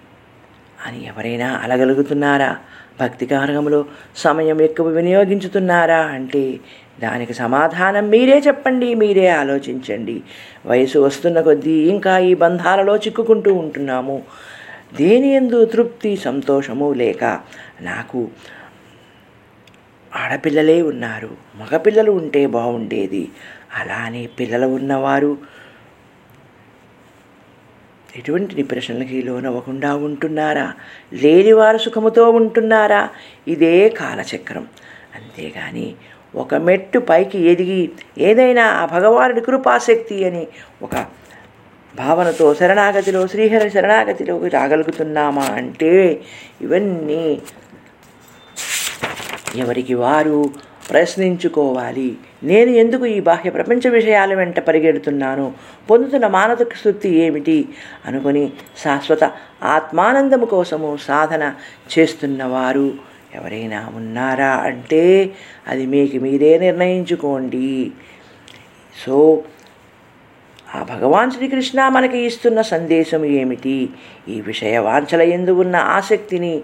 అని 0.88 1.08
ఎవరైనా 1.08 1.60
అలగలుగుతున్నారా? 1.64 2.58
భక్తి 3.00 3.26
కార్యములో 3.26 3.86
సమయం 4.16 4.62
ఎక్కువ 4.62 4.88
వినియోగించుతున్నారా? 4.88 5.98
అంటే 5.98 6.60
దానికి 7.00 7.34
సమాధానం 7.34 8.10
మీరే 8.10 8.40
చెప్పండి 8.40 8.96
మీరే 8.96 9.28
ఆలోచించండి. 9.28 10.24
వయసు 10.66 11.00
వస్తున్న 11.00 11.42
కొద్దీ 11.42 11.72
ఇంకా 11.72 12.18
ఈ 12.18 12.34
బంధాలలో 12.34 12.98
చిక్కుకుంటూ 12.98 13.54
ఉంటున్నాము. 13.54 14.24
దేని 14.96 15.34
ఎందు 15.34 15.66
తృప్తి 15.66 16.18
సంతోషము 16.18 16.94
లేక 16.94 17.40
నాకు 17.82 18.28
ఆడపిల్లలే 20.16 20.82
ఉన్నారు 20.82 21.30
మగపిల్లలు 21.56 22.12
ఉంటే 22.12 22.46
బాగుండేది. 22.46 23.30
అలానే 23.80 24.30
పిల్లలు 24.40 24.68
ఉన్నవారు 24.68 25.38
ఎటువంటి 28.16 28.56
డిప్రెషన్లకి 28.56 29.24
లోనవ్వకుండా 29.24 29.96
ఉంటున్నారా? 29.96 30.74
లేనివారు 31.14 31.78
సుఖముతో 31.78 32.30
ఉంటున్నారా? 32.30 33.10
ఇదే 33.48 33.90
కాలచక్రం. 33.90 34.68
అంతేగాని 35.16 35.96
ఒక 36.36 36.56
మెట్టు 36.56 37.00
పైకి 37.00 37.40
ఎదిగి 37.40 37.92
ఏదైనా 38.18 38.64
ఆ 38.66 38.86
భగవానుడి 38.86 39.42
కృపాశక్తి 39.42 40.26
అని 40.26 40.48
ఒక 40.82 41.06
భావనతో 41.96 42.54
శరణాగతిలో 42.54 43.28
శ్రీహరి 43.28 43.70
శరణాగతిలోకి 43.70 44.48
రాగలుగుతున్నామా 44.50 45.42
అంటే 45.42 46.22
ఇవన్నీ 46.62 47.42
ఎవరికి 49.56 49.94
వారు 49.94 50.38
ప్రశ్నించుకోవాలి. 50.90 52.18
నేను 52.44 52.70
ఎందుకు 52.70 53.06
ఈ 53.06 53.20
బాహ్య 53.20 53.50
ప్రపంచ 53.50 53.90
విషయాల 53.90 54.34
వెంట 54.34 54.60
పరిగెడుతున్నాను? 54.60 55.54
పొందుతున్న 55.90 56.28
మానసిక 56.28 56.76
స్థుతి 56.76 57.10
ఏమిటి? 57.10 57.70
అనుకొని 58.06 58.54
శాశ్వత 58.78 59.32
ఆత్మానందము 59.64 60.46
కోసము 60.46 60.98
సాధన 61.02 61.54
చేస్తున్నవారు 61.94 62.94
ఎవరైనా 63.36 63.92
ఉన్నారా 63.96 64.52
అంటే 64.52 65.32
అది 65.68 65.86
మీకు 65.86 66.18
మీరే 66.18 66.60
నిర్ణయించుకోండి. 66.60 67.92
సో 69.06 69.44
ఆ 70.76 70.84
భగవాన్ 70.84 71.32
శ్రీకృష్ణ 71.32 71.88
మనకి 71.88 72.18
ఇస్తున్న 72.18 72.62
సందేశం 72.62 73.26
ఏమిటి? 73.26 73.90
ఈ 74.30 74.42
విషయ 74.42 74.78
వాంఛల 74.78 75.22
ఎందు 75.22 75.52
ఉన్న 75.52 75.76
ఆసక్తిని 75.76 76.64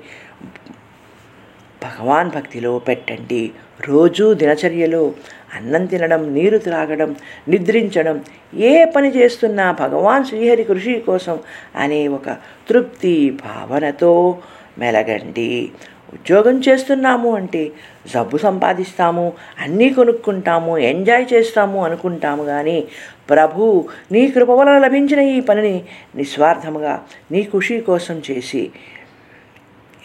భగవాన్ 1.83 2.29
భక్తిలో 2.31 2.79
పెట్టండి. 2.79 3.51
రోజూ 3.87 4.33
దినచర్యలో 4.33 5.13
అన్నం 5.55 5.85
తినడం 5.85 6.33
నీరు 6.33 6.57
త్రాగడం 6.57 7.15
నిద్రించడం 7.47 8.23
ఏ 8.53 8.85
పని 8.85 9.09
చేస్తున్నా 9.09 9.71
భగవాన్ 9.71 10.25
శ్రీహరి 10.25 10.63
కృషి 10.63 10.93
కోసం 10.99 11.39
అనే 11.75 12.07
ఒక 12.07 12.29
తృప్తి 12.69 13.37
భావనతో 13.45 14.37
మెలగండి. 14.77 15.71
ఉద్యోగం 16.13 16.59
చేస్తున్నాము 16.59 17.35
అంటే 17.35 17.71
జబ్బు 18.13 18.37
సంపాదిస్తాము 18.37 19.33
అన్నీ 19.59 19.89
కొనుక్కుంటాము 19.89 20.77
ఎంజాయ్ 20.77 21.25
చేస్తాము 21.33 21.83
అనుకుంటాము 21.85 22.43
కానీ 22.43 22.87
ప్రభు 23.29 23.87
నీ 24.11 24.27
కృప 24.27 24.49
వలన 24.49 24.77
లభించిన 24.77 25.19
ఈ 25.19 25.39
పనిని 25.39 25.83
నిస్వార్థముగా 26.15 27.01
నీ 27.31 27.43
ఖుషి 27.43 27.79
కోసం 27.79 28.21
చేసి 28.31 28.71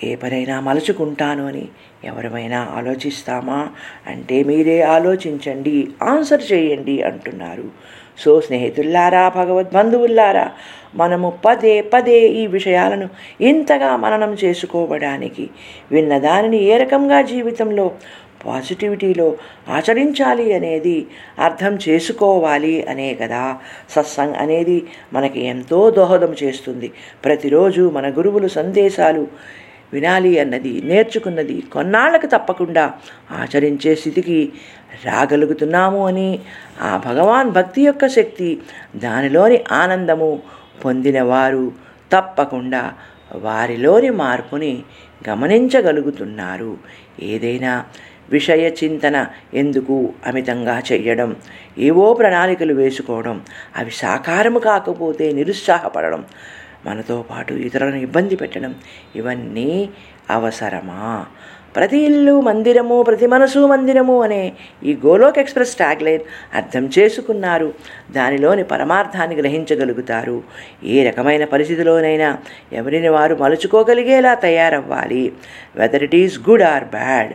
ఏ 0.03 0.15
పనైనా 0.15 0.61
మలుచుకుంటాను 0.61 1.47
అని 1.47 1.69
ఎవరమైనా 2.05 2.73
ఆలోచిస్తామా? 2.77 3.69
అంటే 4.07 4.45
మీరే 4.45 4.83
ఆలోచించండి 4.83 5.89
ఆన్సర్ 6.03 6.53
చేయండి 6.53 7.03
అంటున్నారు. 7.03 7.65
సో 8.19 8.41
స్నేహితుల్లారా 8.41 9.29
భగవద్బంధువుల్లారా 9.29 10.51
మనము 10.95 11.33
పదే 11.45 11.83
పదే 11.83 12.21
ఈ 12.21 12.47
విషయాలను 12.47 13.09
ఇంతగా 13.41 13.97
మననం 13.97 14.37
చేసుకోవడానికి 14.45 15.51
విన్న 15.93 16.19
దానిని 16.19 16.63
ఏ 16.63 16.77
రకంగా 16.77 17.23
జీవితంలో 17.23 17.93
పాజిటివిటీలో 18.47 19.37
ఆచరించాలి 19.69 20.53
అనేది 20.53 21.07
అర్థం 21.39 21.79
చేసుకోవాలి 21.89 22.87
అనే 22.87 23.15
కదా. 23.15 23.57
సత్సంగ్ 23.91 24.35
అనేది 24.35 24.87
మనకి 25.13 25.45
ఎంతో 25.45 25.91
దోహదం 25.91 26.37
చేస్తుంది. 26.43 26.93
ప్రతిరోజు 27.25 27.91
మన 27.91 28.11
గురువులు 28.11 28.49
సందేశాలు 28.49 29.27
వినాలి 29.95 30.33
అన్నది 30.39 30.73
నేర్చుకున్నది 30.85 31.57
కొన్నాళ్ళకు 31.73 32.27
తప్పకుండా 32.27 32.85
ఆచరించే 33.33 33.93
స్థితికి 33.95 34.39
రాగలుగుతున్నాము 35.05 36.01
అని 36.07 36.29
ఆ 36.83 36.91
భగవాన్ 37.07 37.51
భక్తి 37.51 37.83
యొక్క 37.83 38.07
శక్తి 38.09 38.51
దానిలోని 38.97 39.59
ఆనందము 39.73 40.31
పొందినవారు 40.85 41.65
తప్పకుండా 42.13 42.83
వారిలోని 43.43 44.11
మార్పుని 44.23 44.73
గమనించగలుగుతున్నారు. 45.29 46.73
ఏదైనా 47.23 47.73
విషయ 48.31 48.65
చింతన 48.79 49.17
ఎందుకు 49.55 49.97
అమితంగా 50.27 50.77
చెయ్యడం 50.93 51.31
ఏవో 51.79 52.07
ప్రణాళికలు 52.15 52.75
వేసుకోవడం 52.75 53.37
అవి 53.77 53.93
సాకారము 53.93 54.59
కాకపోతే 54.59 55.27
నిరుత్సాహపడడం 55.33 56.23
మనతో 56.87 57.25
పాటు 57.31 57.55
ఇతరులను 57.55 57.97
ఇబ్బంది 57.97 58.37
పెట్టడం 58.37 58.75
ఇవన్నీ 59.17 59.91
అవసరమా? 60.31 61.27
ప్రతి 61.77 61.99
ఇల్లు 61.99 62.41
మందిరము 62.41 63.03
ప్రతి 63.03 63.27
మనసు 63.27 63.59
మందిరము 63.59 64.23
అనే 64.23 64.53
ఈ 64.85 64.99
గోలోక్ 65.07 65.39
ఎక్స్ప్రెస్ 65.39 65.77
ట్యాగ్లైన్ 65.77 66.23
అర్థం 66.55 66.91
చేసుకున్నారు. 66.99 67.75
దానిలోని 68.11 68.65
పరమార్థాన్ని 68.65 69.37
గ్రహించగలుగుతారు. 69.37 70.43
ఏ 70.85 71.09
రకమైన 71.09 71.45
పరిస్థితిలోనైనా 71.45 72.39
ఎవరిని 72.73 73.09
వారు 73.09 73.35
మలుచుకోగలిగేలా 73.35 74.35
తయారవ్వాలి. 74.35 75.33
Whether 75.77 76.03
it 76.03 76.15
is 76.15 76.39
good 76.51 76.63
or 76.63 76.85
bad 76.85 77.33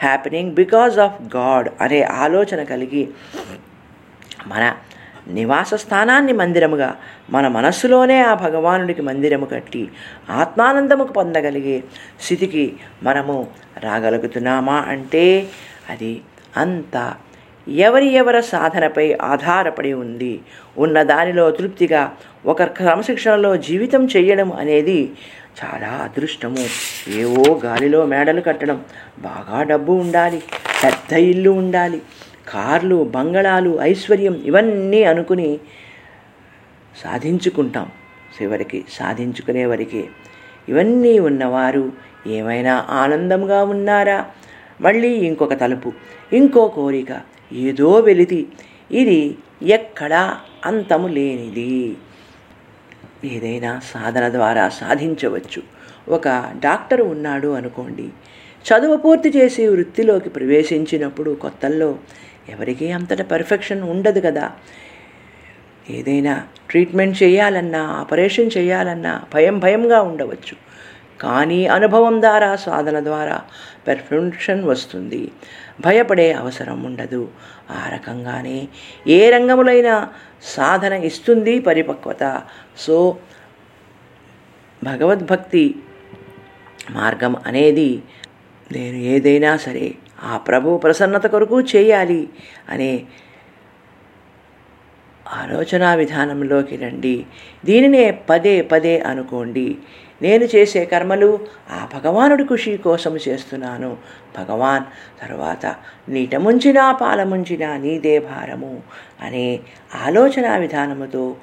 happening 0.00 0.52
because 0.52 0.98
of 0.98 1.36
God 1.36 1.68
అనే 1.80 2.02
ఆలోచన 2.02 2.62
కలిగి 2.62 3.08
మన 4.46 4.76
నివాస 5.28 5.74
స్థానాన్ని 5.74 6.32
మందిరముగా 6.32 6.96
మన 7.30 7.48
మనస్సులోనే 7.48 8.20
ఆ 8.22 8.34
భగవానుడికి 8.34 9.02
మందిరము 9.02 9.46
కట్టి 9.46 9.88
ఆత్మానందముకు 10.30 11.12
పొందగలిగే 11.12 11.82
స్థితికి 12.20 12.76
మనము 13.02 13.46
రాగలుగుతున్నామా 13.78 14.76
అంటే 14.76 15.48
అది 15.90 16.20
అంత 16.56 17.14
ఎవరి 17.68 18.12
ఎవరి 18.12 18.42
సాధనపై 18.42 19.18
ఆధారపడి 19.22 19.92
ఉంది 19.92 20.40
ఉన్న 20.78 21.02
దానిలో 21.02 21.50
తృప్తిగా 21.50 22.12
ఒక 22.46 22.62
క్రమశిక్షణలో 22.62 23.56
జీవితం 23.56 24.04
చేయడం 24.04 24.52
అనేది 24.52 25.10
చాలా 25.64 25.88
అదృష్టము. 25.88 26.64
ఏవో 27.08 27.60
గాలిలో 27.64 28.06
మేడలు 28.06 28.40
కట్టడం 28.40 28.84
బాగా 29.18 29.62
డబ్బు 29.62 29.92
ఉండాలి 29.92 30.42
పెద్ద 30.84 31.12
ఇల్లు 31.12 31.50
ఉండాలి 31.50 32.02
కార్లు 32.48 33.04
బంగళాలు 33.04 33.78
ఐశ్వర్యం 33.80 34.42
ఇవన్నీ 34.44 35.02
అనుకుని 35.02 35.58
సాధించుకుంటాం. 37.04 37.86
చివరికి 38.42 38.84
సాధించుకునే 38.90 39.66
వరకే 39.66 40.04
ఇవన్నీ 40.68 41.18
ఉన్నవారు 41.18 41.92
ఏమైనా 42.26 42.86
ఆనందంగా 42.90 43.64
ఉన్నారా? 43.64 44.26
మళ్ళీ 44.80 45.08
ఇంకొక 45.08 45.54
తలుపు 45.54 45.92
ఇంకో 46.32 46.68
కోరిక 46.68 47.20
ఏదో 47.52 47.92
వెలితి. 47.92 48.48
ఇది 48.92 49.38
ఎక్కడా 49.62 50.36
అంతము 50.66 51.08
లేనిది. 51.08 51.96
ఏదైనా 53.24 53.80
సాధన 53.84 54.28
ద్వారా 54.28 54.68
సాధించవచ్చు. 54.68 55.62
ఒక 56.08 56.28
డాక్టర్ 56.64 57.02
ఉన్నాడు 57.02 57.48
అనుకోండి. 57.48 58.08
చదువు 58.68 58.96
పూర్తి 58.96 59.28
చేసి 59.28 59.68
వృత్తిలోకి 59.68 60.28
ప్రవేశించినప్పుడు 60.28 61.30
కొత్తల్లో 61.40 61.98
ఎవరికీ 62.48 62.90
అంతట 62.90 63.22
పర్ఫెక్షన్ 63.22 63.82
ఉండదు 63.82 64.20
కదా. 64.20 64.52
ఏదైనా 65.90 66.46
ట్రీట్మెంట్ 66.70 67.22
చేయాలన్నా 67.22 67.82
ఆపరేషన్ 67.82 68.50
చేయాలన్నా 68.56 69.24
భయం 69.34 69.58
భయంగా 69.58 70.02
ఉండవచ్చు. 70.02 70.68
కానీ 71.20 71.66
అనుభవం 71.66 72.20
ద్వారా 72.20 72.56
సాధన 72.56 73.00
ద్వారా 73.00 73.42
పెర్ఫెక్షన్ 73.86 74.64
వస్తుంది. 74.64 75.30
భయపడే 75.80 76.32
అవసరం 76.32 76.82
ఉండదు. 76.82 77.30
ఆ 77.70 77.90
రకంగానే 77.94 78.68
ఏ 79.06 79.30
రంగములైనా 79.30 80.08
సాధన 80.42 80.92
ఇస్తుంది 80.92 81.60
పరిపక్వత. 81.60 82.42
సో 82.78 83.18
భగవద్భక్తి 84.84 85.74
మార్గం 86.90 87.36
అనేది 87.46 88.02
నేను 88.72 88.96
ఏదైనా 88.96 89.56
సరే 89.56 89.94
ఆ 90.24 90.36
ప్రభు 90.36 90.76
ప్రసన్నత 90.76 91.26
కొరకు 91.26 91.60
చేయాలి 91.60 92.28
అనే 92.68 93.04
ఆలోచన 95.28 95.94
విధానంలోకి 95.94 96.76
రండి. 96.76 97.26
దీనినే 97.64 98.10
పదే 98.10 98.62
పదే 98.62 99.00
అనుకోండి. 99.00 99.76
నేను 100.22 100.44
చేసే 100.44 100.84
కర్మలు 100.84 101.38
ఆ 101.70 101.88
భగవానుడి 101.94 102.44
ఖుషి 102.44 102.76
కోసం 102.76 103.16
చేస్తున్నాను. 103.28 103.96
భగవాన్ 104.38 104.84
తర్వాత 105.20 105.66
నీట 106.08 106.36
ముంచినా 106.36 106.92
పాల 106.92 107.22
నీదే 107.76 108.18
భారము 108.18 108.82
అనే 109.20 109.60
ఆలోచన 110.04 110.56
విధానముతో 110.56 111.36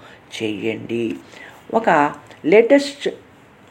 చెయ్యండి. 0.43 1.15
ఒక 1.73 2.13
లేటెస్ట్ 2.45 3.09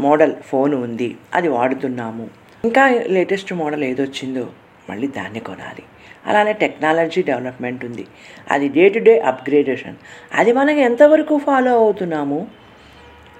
మోడల్ 0.00 0.34
ఫోన్ 0.36 0.74
ఉంది. 0.74 1.16
అది 1.34 1.48
వాడుతున్నాము. 1.48 2.30
ఇంకా 2.64 2.88
లేటెస్ట్ 2.88 3.52
మోడల్ 3.52 3.84
ఏదొచ్చిందో 3.84 4.48
మళ్ళీ 4.90 5.06
దాన్ని 5.06 5.40
కొనాలి. 5.40 5.82
అలానే 6.26 6.52
టెక్నాలజీ 6.52 7.22
డెవలప్మెంట్ 7.22 7.84
ఉంది. 7.84 8.06
అది 8.50 8.68
డే 8.68 8.88
టు 8.88 8.98
డే 8.98 9.20
అప్గ్రేడేషన్. 9.20 9.96
అది 10.34 10.52
మనకి 10.52 10.80
ఎంతవరకు 10.80 11.38
ఫాలో 11.38 11.72
అవుతున్నాము? 11.72 12.46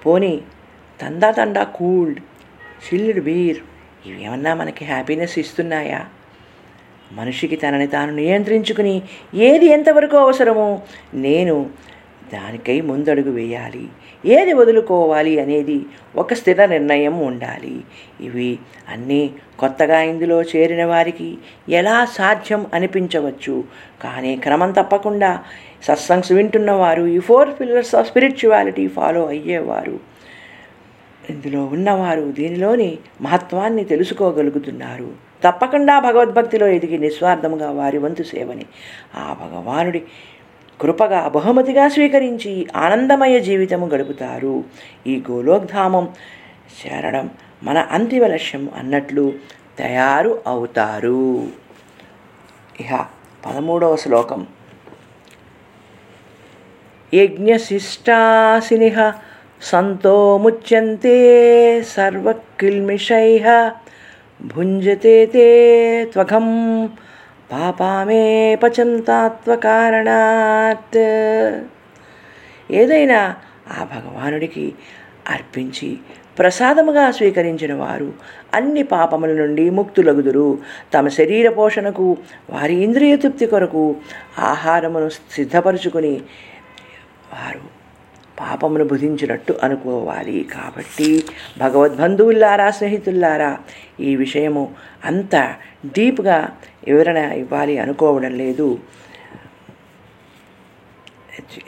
పోనీ 0.07 0.41
తందా 1.03 1.31
తండా 1.31 1.65
కూల్డ్ 1.65 2.21
చిల్డ్ 2.85 3.25
బీర్ 3.25 3.59
ఇవేమన్నా 4.07 4.55
మనకి 4.55 4.85
హ్యాపీనెస్ 4.85 5.39
ఇస్తున్నాయా? 5.39 6.07
మనిషికి 7.13 7.57
తనని 7.57 7.87
తాను 7.87 8.13
నియంత్రించుకుని 8.13 9.03
ఏది 9.35 9.67
ఎంతవరకు 9.67 10.17
అవసరమో 10.17 10.83
నేను 11.15 11.71
దానికై 12.35 12.81
ముందడుగు 12.81 13.31
వేయాలి. 13.31 13.85
ఏది 14.27 14.53
వదులుకోవాలి 14.53 15.33
అనేది 15.41 15.79
ఒక 16.17 16.35
స్థిర 16.35 16.61
నిర్ణయం 16.67 17.17
ఉండాలి. 17.27 17.75
ఇవి 18.21 18.59
అన్నీ 18.89 19.23
కొత్తగా 19.59 19.99
ఇందులో 20.01 20.43
చేరిన 20.43 20.85
వారికి 20.85 21.29
ఎలా 21.69 22.05
సాధ్యం 22.05 22.67
అనిపించవచ్చు? 22.75 23.65
కానీ 24.05 24.37
క్రమం 24.37 24.71
తప్పకుండా 24.73 25.31
సత్సంగ్స్ 25.83 26.33
వింటున్నవారు 26.33 27.03
ఈ 27.07 27.19
four 27.19 27.51
pillars 27.61 27.95
of 27.95 28.09
spirituality 28.09 28.89
follow 28.89 29.23
అయ్యేవారు. 29.27 29.97
ఇందులో 31.31 31.61
ఉన్నవారు 31.65 32.33
దీనిలోని 32.39 32.91
మహత్వాన్ని 33.21 33.85
తెలుసుకోగలుగుతున్నారు. 33.85 35.09
తప్పకుండా 35.45 35.95
భగవద్భక్తిలో 36.01 36.67
ఎదిగి 36.67 36.99
నిస్వార్థముగా 36.99 37.71
వారి 37.71 37.99
వంతు 37.99 38.23
సేవని 38.23 38.67
ఆ 39.15 39.25
భగవానుడి 39.41 40.03
కృపగా 40.81 41.29
బహుమతిగా 41.29 41.89
స్వీకరించి 41.89 42.67
ఆనందమయ 42.77 43.41
జీవితము 43.41 43.87
గడుపుతారు. 43.87 44.65
ఈ 45.07 45.23
గోలోక్ధామం 45.31 46.09
చేరడం 46.81 47.31
మన 47.63 47.79
అంతిమ 47.79 48.27
లక్ష్యం 48.27 48.71
అన్నట్లు 48.77 49.33
తయారు 49.79 50.43
అవుతారు. 50.47 51.49
ఇహ 52.81 53.07
పదమూడవ 53.47 53.97
శ్లోకం. 53.97 54.47
యజ్ఞశిష్టాసిని 57.15 58.93
సంతో 59.63 60.39
ముచ్యంతే 60.39 61.83
భుంజతే 64.43 65.27
తే 65.27 66.05
త్వఘం 66.05 66.47
పాపామే 67.55 68.59
పచంతాత్వకారణాత్. 68.63 71.03
ఏదైనా 72.71 73.37
ఆ 73.81 73.85
భగవానుడికి 73.85 74.75
అర్పించి 75.31 75.99
ప్రసాదముగా 76.39 77.11
స్వీకరించిన 77.11 77.75
వారు 77.75 78.13
అన్ని 78.55 78.83
పాపముల 78.83 79.33
నుండి 79.33 79.71
ముక్తులగుదురు. 79.71 80.59
తమ 80.95 81.09
శరీర 81.09 81.51
పోషణకు 81.51 82.17
వారి 82.51 82.75
ఇంద్రియ 82.75 83.17
తృప్తి 83.17 83.47
కొరకు 83.47 83.97
ఆహారమును 84.39 85.09
సిద్ధపరుచుకుని 85.09 86.21
వారు 87.35 87.61
పాపమును 88.41 88.85
బుధించినట్టు 88.85 89.55
అనుకోవాలి. 89.63 90.49
కాబట్టి 90.55 91.25
భగవద్బంధువుల్లారా 91.59 92.71
స్నేహితుల్లారా 92.71 93.59
ఈ 94.01 94.17
విషయము 94.17 94.73
అంత 95.05 95.55
డీప్గా 95.87 96.49
వివరణ 96.89 97.17
ఇవ్వాలి 97.17 97.79
అనుకోవడం 97.79 98.35
లేదు. 98.35 98.79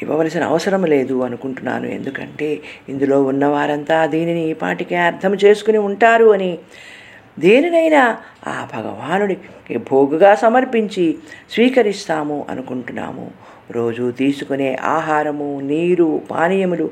ఇవ్వవలసిన 0.02 0.44
అవసరం 0.44 0.84
లేదు 0.84 1.22
అనుకుంటున్నాను. 1.22 1.86
ఎందుకంటే 1.86 2.62
ఇందులో 2.88 3.22
ఉన్నవారంతా 3.22 4.06
దీనిని 4.06 4.50
ఈ 4.50 4.52
పాటికే 4.52 4.96
అర్థం 4.96 5.34
చేసుకుని 5.34 5.78
ఉంటారు 5.78 6.32
అని. 6.32 6.58
దేనినైనా 7.38 8.18
ఆ 8.46 8.68
భగవానుడికి 8.74 9.78
భోగుగా 9.78 10.34
సమర్పించి 10.34 11.18
స్వీకరిస్తాము 11.50 12.46
అనుకుంటున్నాము. 12.50 13.30
రోజు 13.70 14.10
తీసుకునే 14.10 14.74
ఆహారము 14.74 15.60
నీరు 15.60 16.22
పానీయములు 16.30 16.90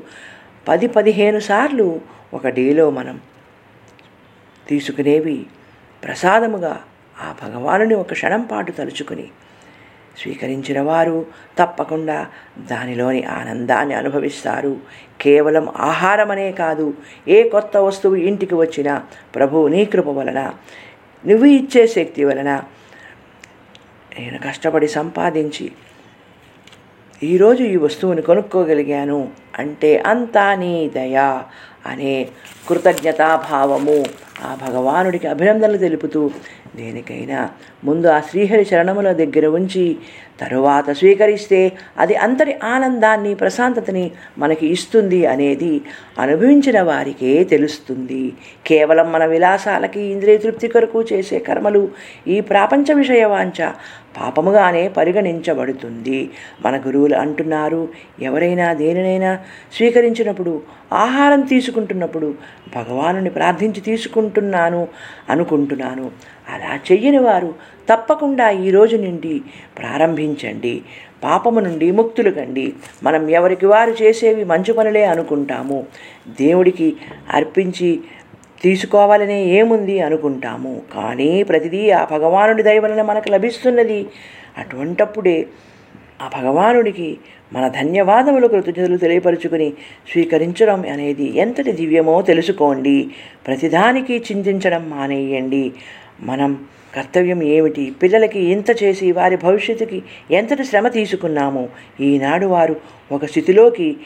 పది 0.67 0.87
పదిహేను 0.87 1.39
సార్లు 1.39 2.01
ఒక 2.33 2.47
డేలో 2.47 2.89
మనం 2.89 3.19
తీసుకునేవి 4.67 5.45
ప్రసాదముగా 6.03 6.81
ఆ 7.23 7.35
భగవానుని 7.43 7.95
ఒక 7.95 8.13
క్షణం 8.13 8.41
పాటు 8.41 8.71
తలుచుకుని 8.71 9.27
స్వీకరించిన 10.21 10.81
వారు 10.81 11.25
తప్పకుండా 11.59 12.27
దానిలోని 12.57 13.23
ఆనందాన్ని 13.23 13.95
అనుభవిస్తారు. 13.95 14.77
కేవలం 15.21 15.69
ఆహారమనే 15.69 16.51
కాదు 16.51 16.93
ఏ 17.27 17.49
కొత్త 17.49 17.77
వస్తువు 17.77 18.15
ఇంటికి 18.15 18.55
వచ్చినా 18.55 19.03
ప్రభు 19.35 19.67
నీ 19.67 19.85
కృప 19.85 20.07
వలన 20.07 20.51
నువ్వు 21.25 21.45
ఇచ్చే 21.45 21.87
శక్తి 21.87 22.23
వలన 22.23 22.63
నేను 24.19 24.39
కష్టపడి 24.39 24.87
సంపాదించి 24.87 25.71
ఈరోజు 27.23 27.63
ఈ 27.63 27.75
వస్తువుని 27.75 28.21
కొనుక్కోగలిగాను 28.21 29.31
అంటే 29.59 30.03
అంతా 30.05 30.55
నీ 30.55 30.89
దయా 30.89 31.43
అనే 31.85 32.27
కృతజ్ఞతాభావము 32.69 34.05
ఆ 34.45 34.55
భగవానుడికి 34.55 35.27
అభినందనలు 35.27 35.77
తెలుపుతూ 35.77 36.31
దేనికైనా 36.75 37.39
ముందు 37.83 38.07
ఆ 38.07 38.19
శ్రీహరి 38.21 38.65
చరణముల 38.65 39.09
దగ్గర 39.13 39.45
ఉంచి 39.57 39.85
తరువాత 40.41 40.91
స్వీకరిస్తే 40.91 41.71
అది 41.97 42.15
అంతటి 42.15 42.55
ఆనందాన్ని 42.63 43.35
ప్రశాంతతని 43.35 44.11
మనకి 44.37 44.67
ఇస్తుంది 44.67 45.25
అనేది 45.25 45.81
అనుభవించిన 46.19 46.81
వారికే 46.81 47.43
తెలుస్తుంది. 47.43 48.33
కేవలం 48.65 49.11
మన 49.11 49.25
విలాసాలకి 49.25 50.01
ఇంద్రియ 50.01 50.37
తృప్తి 50.37 50.67
కొరకు 50.67 51.01
చేసే 51.01 51.39
కర్మలు 51.39 51.89
ఈ 52.27 52.39
ప్రాపంచ 52.39 52.93
విషయ 52.93 53.25
వాంఛ 53.25 53.71
పాపముగానే 54.21 54.87
పరిగణించబడుతుంది. 54.87 56.29
మన 56.65 56.77
గురువులు 56.77 57.15
అంటున్నారు 57.15 57.89
ఎవరైనా 58.21 58.73
దేనినైనా 58.73 59.39
స్వీకరించినప్పుడు 59.77 60.61
ఆహారం 60.93 61.41
తీసుకుంటున్నప్పుడు 61.41 62.35
భగవానుని 62.75 63.29
ప్రార్థించి 63.29 63.81
తీసుకుంటున్నాను 63.81 64.87
అనుకుంటున్నాను. 65.29 66.11
అలా 66.53 66.79
చెయ్యని 66.91 67.17
వారు 67.17 67.55
తప్పకుండా 67.89 68.49
ఈ 68.49 68.69
రోజు 68.69 68.97
నుండి 68.97 69.41
ప్రారంభించండి. 69.77 70.81
పాపము 71.23 71.59
నుండి 71.59 71.91
ముక్తులు 71.91 72.31
కండి. 72.31 72.73
మనం 73.03 73.29
ఎవరికి 73.29 73.65
వారు 73.65 74.03
చేసేవి 74.03 74.43
మంచి 74.43 74.73
పనులే 74.73 75.03
అనుకుంటాము. 75.03 75.85
దేవుడికి 76.27 76.95
అర్పించి 77.33 77.99
తీసుకోవాలనే 78.61 79.45
ఏముంది 79.45 79.99
అనుకుంటాము. 79.99 80.81
కానీ 80.93 81.43
ప్రతిదీ 81.43 81.89
ఆ 81.89 82.07
భగవానుడి 82.11 82.63
దయవలన 82.63 83.01
మనకు 83.01 83.29
లభిస్తున్నది. 83.29 84.07
అటువంటప్పుడే 84.57 85.47
ఆ 86.21 86.41
భగవానుడికి 86.41 87.17
మన 87.53 87.67
ధన్యవాదములు 87.67 88.47
కృతజ్ఞతలు 88.47 88.97
తెలియపరుచుకుని 88.97 89.73
స్వీకరించడం 90.11 90.83
అనేది 90.91 91.37
ఎంతటి 91.37 91.71
దివ్యమో 91.71 92.21
తెలుసుకోండి. 92.21 93.09
ప్రతిదానికి 93.47 94.17
చింతించడం 94.17 94.89
మానేయండి. 94.89 95.73
మనం 96.21 96.65
కర్తవ్యం 96.95 97.43
ఏమిటి? 97.43 97.91
పిల్లలకి 98.03 98.39
ఇంత 98.39 98.83
చేసి 98.83 99.11
వారి 99.11 99.37
భవిష్యత్తుకి 99.37 100.03
ఎంతటి 100.31 100.63
శ్రమ 100.63 100.87
తీసుకున్నాము? 100.87 101.69
ఈనాడు 102.01 102.45
వారు 102.45 102.75
ఒక 103.11 103.25
స్థితిలోకి 103.25 103.97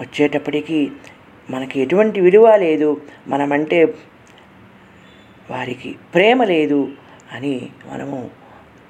వచ్చేటప్పటికీ 0.00 0.90
మనకి 1.50 1.80
ఎటువంటి 1.80 2.20
విలువ 2.20 2.56
లేదు. 2.56 3.00
మనమంటే 3.28 3.84
వారికి 5.50 5.94
ప్రేమ 6.14 6.44
లేదు 6.44 6.88
అని 7.32 7.68
మనము 7.92 8.30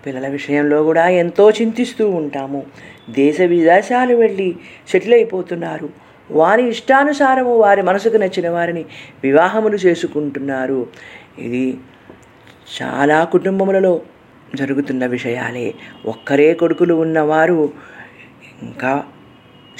పిల్లల 0.06 0.28
విషయంలో 0.28 0.82
కూడా 0.82 1.08
ఎంతో 1.08 1.50
చింతిస్తూ 1.50 2.10
ఉంటాము. 2.10 2.66
దేశ 3.10 3.40
విదేశాలు 3.40 4.16
వెళ్ళి 4.16 4.56
సెటిల్ 4.88 5.14
అయిపోతున్నారు. 5.14 5.88
వారి 6.30 6.68
ఇష్టానుసారము 6.68 7.56
వారి 7.56 7.82
మనసుకు 7.82 8.16
నచ్చిన 8.16 8.48
వారిని 8.48 8.84
వివాహములు 9.22 9.76
చేసుకుంటున్నారు. 9.76 10.86
ఇది 11.38 11.78
చాలా 12.82 13.24
కుటుంబములలో 13.24 14.00
జరుగుతున్న 14.54 15.06
విషయాలే. 15.06 15.74
ఒక్కరే 16.06 16.54
కొడుకులు 16.54 16.94
ఉన్నవారు 16.94 17.72
ఇంకా 18.62 19.04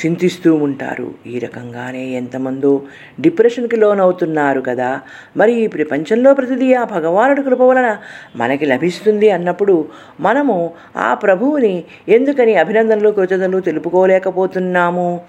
చింతిస్తూ 0.06 0.54
ఉంటారు. 0.54 1.14
ఈ 1.26 1.38
రకంగానే 1.38 2.06
ఎంతమందో 2.06 2.82
డిప్రెషన్కి 3.20 3.76
లోనవుతున్నారు 3.76 4.60
కదా. 4.60 5.00
మరి 5.36 5.52
ఈ 5.52 5.66
ప్రపంచంలో 5.66 6.34
ప్రతిదీ 6.34 6.74
ఆ 6.74 6.84
భగవానుడి 6.84 7.42
కృప 7.42 7.60
వలన 7.60 7.96
మనకి 8.36 8.66
లభిస్తుంది 8.66 9.30
అన్నప్పుడు 9.30 9.88
మనము 10.20 10.74
ఆ 10.96 11.14
ప్రభువుని 11.14 11.84
ఎందుకని 12.08 12.54
అభినందనలు 12.54 13.10
కృతజ్ఞతలు 13.10 13.60
తెలుపుకోలేకపోతున్నాము? 13.60 15.20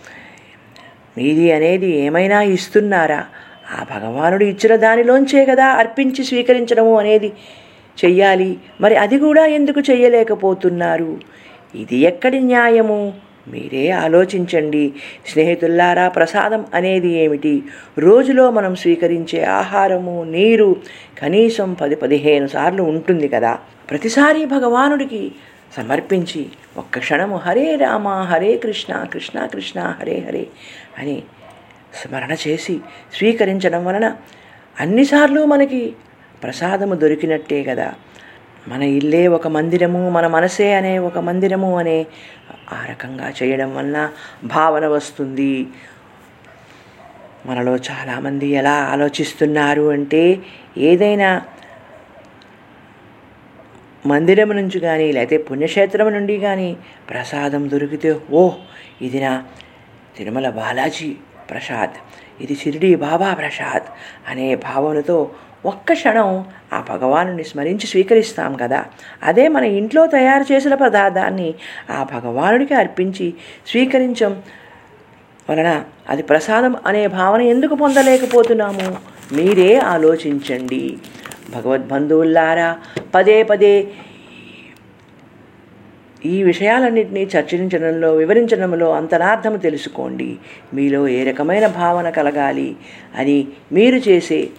మీది 1.18 1.52
అనేది 1.52 1.90
ఏమైనా 1.90 2.42
ఇస్తున్నారా? 2.42 3.26
ఆ 3.72 4.00
భగవానుడు 4.00 4.44
ఇచ్చిన 4.44 4.76
దానిలోంచే 4.76 5.46
కదా 5.46 5.66
అర్పించి 5.66 6.24
స్వీకరించడము 6.24 7.00
అనేది 7.00 7.34
చెయ్యాలి. 8.06 8.58
మరి 8.82 8.96
అది 8.96 9.18
కూడా 9.18 9.46
ఎందుకు 9.46 9.80
చెయ్యలేకపోతున్నారు? 9.80 11.20
ఇది 11.76 11.98
ఎక్కడి 11.98 12.40
న్యాయము? 12.40 13.14
మీరే 13.48 13.90
ఆలోచించండి. 13.90 14.94
స్నేహితుల్లారా 15.28 16.10
ప్రసాదం 16.10 16.66
అనేది 16.74 17.08
ఏమిటి? 17.08 17.64
రోజులో 18.00 18.52
మనం 18.52 18.76
స్వీకరించే 18.76 19.44
ఆహారము 19.44 20.24
నీరు 20.24 20.76
కనీసం 21.22 21.74
పది 21.74 21.96
పదిహేను 21.96 22.48
సార్లు 22.48 22.84
ఉంటుంది 22.84 23.28
కదా. 23.28 23.60
ప్రతిసారి 23.90 24.46
భగవానుడికి 24.46 25.32
సమర్పించి 25.78 26.46
ఒక్క 26.78 27.00
క్షణము 27.00 27.38
హరే 27.38 27.76
రామ 27.76 28.08
హరే 28.08 28.58
కృష్ణ 28.58 28.94
కృష్ణ 29.14 29.46
కృష్ణ 29.46 29.82
హరే 29.82 30.26
హరే 30.28 30.48
అని 31.00 31.24
స్మరణ 31.94 32.32
చేసి 32.48 32.82
స్వీకరించడం 33.18 33.86
వలన 33.86 34.16
అన్నిసార్లు 34.80 35.46
మనకి 35.46 35.96
ప్రసాదము 36.44 36.96
దొరికినట్టే 36.96 37.64
కదా. 37.64 37.94
మన 38.68 38.84
ఇల్లే 38.84 39.28
ఒక 39.28 39.48
మందిరము 39.48 40.10
మన 40.10 40.28
మనసే 40.28 40.74
అనే 40.74 41.00
ఒక 41.00 41.18
మందిరము 41.18 41.78
అనే 41.78 42.06
ఆ 42.72 42.86
రకంగా 42.90 43.34
చేయడం 43.44 43.76
వలన 43.76 44.10
భావన 44.44 44.88
వస్తుంది. 44.88 45.68
మనలో 47.46 47.76
చాలామంది 47.76 48.48
ఎలా 48.50 48.72
ఆలోచిస్తున్నారు 48.72 49.90
అంటే 49.90 50.40
ఏదైనా 50.78 51.42
మందిరం 54.06 54.50
నుంచి 54.50 54.80
కానీ 54.80 55.12
లేకపోతే 55.12 55.38
పుణ్యక్షేత్రం 55.38 56.14
నుండి 56.14 56.40
కానీ 56.40 56.78
ప్రసాదం 57.10 57.70
దొరికితే 57.70 58.20
ఓ 58.32 58.52
ఇది 59.02 59.20
నా 59.20 59.44
తిరుమల 60.18 60.50
బాలాజీ 60.50 61.16
ప్రసాద్. 61.54 61.96
ఇది 62.44 62.56
షిరిడి 62.56 62.92
బాబా 62.96 63.30
ప్రసాద్ 63.34 63.88
అనే 64.30 64.48
భావనతో 64.56 65.18
ఒక్క 65.66 65.94
క్షణం 65.94 66.30
ఆ 66.74 66.80
భగవానుని 66.90 67.44
స్మరించి 67.44 67.88
స్వీకరిస్తాం 67.88 68.52
కదా. 68.62 68.82
అదే 69.24 69.48
మన 69.48 69.64
ఇంట్లో 69.64 70.08
తయారు 70.08 70.54
చేసిన 70.54 70.74
పదార్థాన్ని 70.76 71.50
ఆ 71.90 72.00
భగవానుడికి 72.14 72.74
అర్పించి 72.74 73.28
స్వీకరించం 73.68 74.34
వలన 75.50 75.70
అది 76.10 76.24
ప్రసాదం 76.24 76.76
అనే 76.86 77.08
భావన 77.08 77.42
ఎందుకు 77.42 77.76
పొందలేకపోతున్నాము? 77.76 78.88
మీరే 79.32 79.72
ఆలోచించండి. 79.94 80.84
భగవద్బంధువుల్లారా 81.56 82.70
పదే 83.16 83.44
పదే 83.44 83.74
ఈ 86.26 86.44
విషయాలన్నింటినీ 86.44 87.24
చర్చించడంలో 87.24 88.16
వివరించడంలో 88.16 88.94
అంతరార్థము 88.94 89.58
తెలుసుకోండి. 89.58 90.38
మీలో 90.74 91.08
ఏ 91.08 91.24
రకమైన 91.24 91.68
భావన 91.68 92.10
కలగాలి 92.10 92.76
అని 93.16 93.48
మీరు 93.72 93.96
చేసే 93.96 94.50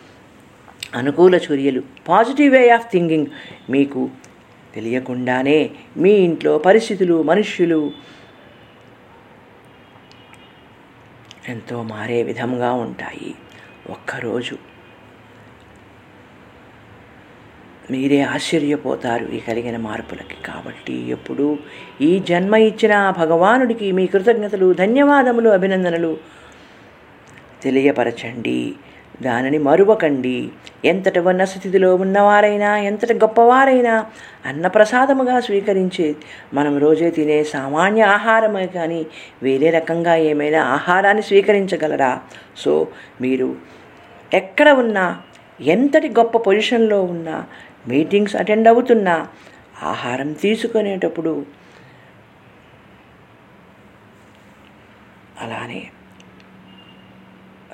అనుకూల 0.94 1.34
చర్యలు. 1.34 1.82
పాజిటివ్ 2.08 2.54
వే 2.54 2.68
ఆఫ్ 2.68 2.92
థింకింగ్ 2.92 3.26
మీకు 3.70 4.10
తెలియకుండానే 4.74 5.70
మీ 5.96 6.10
ఇంట్లో 6.10 6.58
పరిస్థితులు 6.58 7.22
మనుష్యులు 7.22 7.92
ఎంతో 11.48 11.82
మారే 11.82 12.22
విధంగా 12.22 12.72
ఉంటాయి. 12.72 13.34
ఒక్కరోజు 13.90 14.73
మీరే 17.90 18.20
ఆశ్చర్యపోతారు 18.20 19.24
ఈ 19.24 19.40
కలిగిన 19.40 19.76
మార్పులకి. 19.76 20.46
కాబట్టి 20.46 21.10
ఎప్పుడు 21.10 21.58
ఈ 22.00 22.18
జన్మ 22.18 22.56
ఇచ్చిన 22.56 23.14
భగవానుడికి 23.18 23.92
మీ 23.92 24.06
కృతజ్ఞతలు 24.06 24.72
ధన్యవాదములు 24.72 25.48
అభినందనలు 25.48 26.16
తెలియపరచండి. 27.62 28.74
దానిని 29.22 29.58
మరువకండి. 29.58 30.48
ఎంతటి 30.84 31.18
ఉన్న 31.18 31.44
స్థితిలో 31.44 31.94
ఉన్నవారైనా 31.94 32.78
ఎంతటి 32.78 33.14
గొప్పవారైనా 33.14 34.06
అన్నప్రసాదముగా 34.46 35.40
స్వీకరించే 35.40 36.16
మనం 36.54 36.78
రోజే 36.78 37.10
తినే 37.10 37.44
సామాన్య 37.44 38.02
ఆహారమే 38.02 38.66
కానీ 38.66 39.06
వేరే 39.42 39.70
రకంగా 39.70 40.14
ఏమైనా 40.14 40.62
ఆహారాన్ని 40.62 41.22
స్వీకరించగలరా? 41.22 42.20
సో 42.56 42.86
మీరు 43.20 43.56
ఎక్కడ 44.34 44.68
ఉన్నా 44.68 45.20
ఎంతటి 45.60 46.08
గొప్ప 46.08 46.38
పొజిషన్లో 46.38 47.02
ఉన్నా 47.02 47.44
మీటింగ్స్ 47.88 48.36
అటెండ్ 48.36 48.68
అవుతున్నా 48.68 49.28
ఆహారం 49.82 50.32
తీసుకునేటప్పుడు. 50.32 51.46
అలానే 55.40 55.80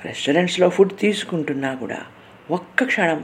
రెస్టారెంట్స్లో 0.05 0.69
ఫుడ్ 0.69 0.93
తీసుకుంటున్నా 0.99 1.73
కూడా 1.73 1.99
ఒక్క 2.51 2.83
క్షణం 2.83 3.19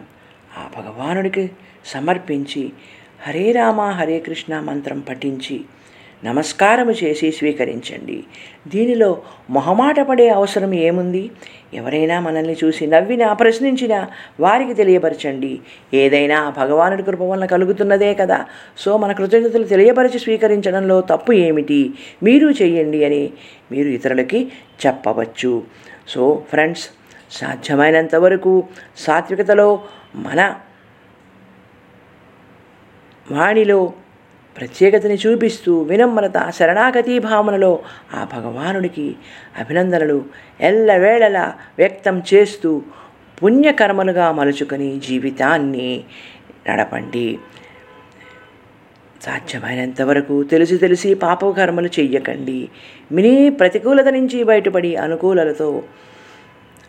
ఆ 0.58 0.64
భగవానుడికి 0.78 1.52
సమర్పించి 1.86 2.64
హరే 3.26 3.52
రామ 3.52 3.82
హరే 3.82 4.20
కృష్ణ 4.20 4.60
మంత్రం 4.60 5.00
పఠించి 5.00 5.66
నమస్కారము 6.26 6.92
చేసి 6.92 7.32
స్వీకరించండి. 7.32 8.24
దీనిలో 8.68 9.22
మొహమాట 9.50 10.00
పడే 10.00 10.30
అవసరం 10.30 10.74
ఏముంది? 10.74 11.32
ఎవరైనా 11.74 12.20
మనల్ని 12.20 12.56
చూసి 12.64 12.88
నవ్వినా 12.88 13.34
ప్రశ్నించినా 13.34 14.08
వారికి 14.40 14.74
తెలియపరచండి. 14.74 15.60
ఏదైనా 15.94 16.50
భగవానుడి 16.50 17.04
కృప 17.04 17.22
వలన 17.22 17.46
కలుగుతున్నదే 17.46 18.14
కదా. 18.14 18.46
సో 18.78 18.98
మన 18.98 19.12
కృతజ్ఞతలు 19.12 19.64
తెలియపరిచి 19.64 20.20
స్వీకరించడంలో 20.20 21.02
తప్పు 21.02 21.32
ఏమిటి? 21.32 21.94
మీరు 22.24 22.48
చేయండి 22.48 23.04
అని 23.04 23.34
మీరు 23.72 23.88
ఇతరులకి 23.88 24.52
చెప్పవచ్చు. 24.86 25.64
సో 26.08 26.44
ఫ్రెండ్స్ 26.50 26.90
సాధ్యమైనంత 27.32 28.16
వరకు 28.16 28.64
సాత్వికతలో 28.98 29.82
మన 30.16 30.56
వాణిలో 33.32 33.94
ప్రత్యేకతని 34.58 35.16
చూపిస్తూ 35.16 35.82
వినమ్రత 35.82 36.50
శరణాగతి 36.50 37.20
భావనలో 37.20 37.80
ఆ 38.14 38.28
భగవానుడికి 38.34 39.16
అభినందనలు 39.58 40.26
ఎల్లవేళలా 40.62 41.54
వ్యక్తం 41.78 42.24
చేస్తూ 42.34 42.82
పుణ్యకర్మలుగా 43.44 44.32
మలుచుకొని 44.32 45.00
జీవితాన్ని 45.08 46.04
నడపండి. 46.70 47.40
సాధ్యమైనంత 49.22 50.02
వరకు 50.02 50.44
తెలిసి 50.44 50.78
తెలిసి 50.78 51.14
పాపకర్మలు 51.14 51.88
చెయ్యకండి. 51.88 52.70
మినీ 53.12 53.50
ప్రతికూలత 53.50 54.08
నుంచి 54.08 54.44
బయటపడి 54.44 54.96
అనుకూలలతో 54.96 55.84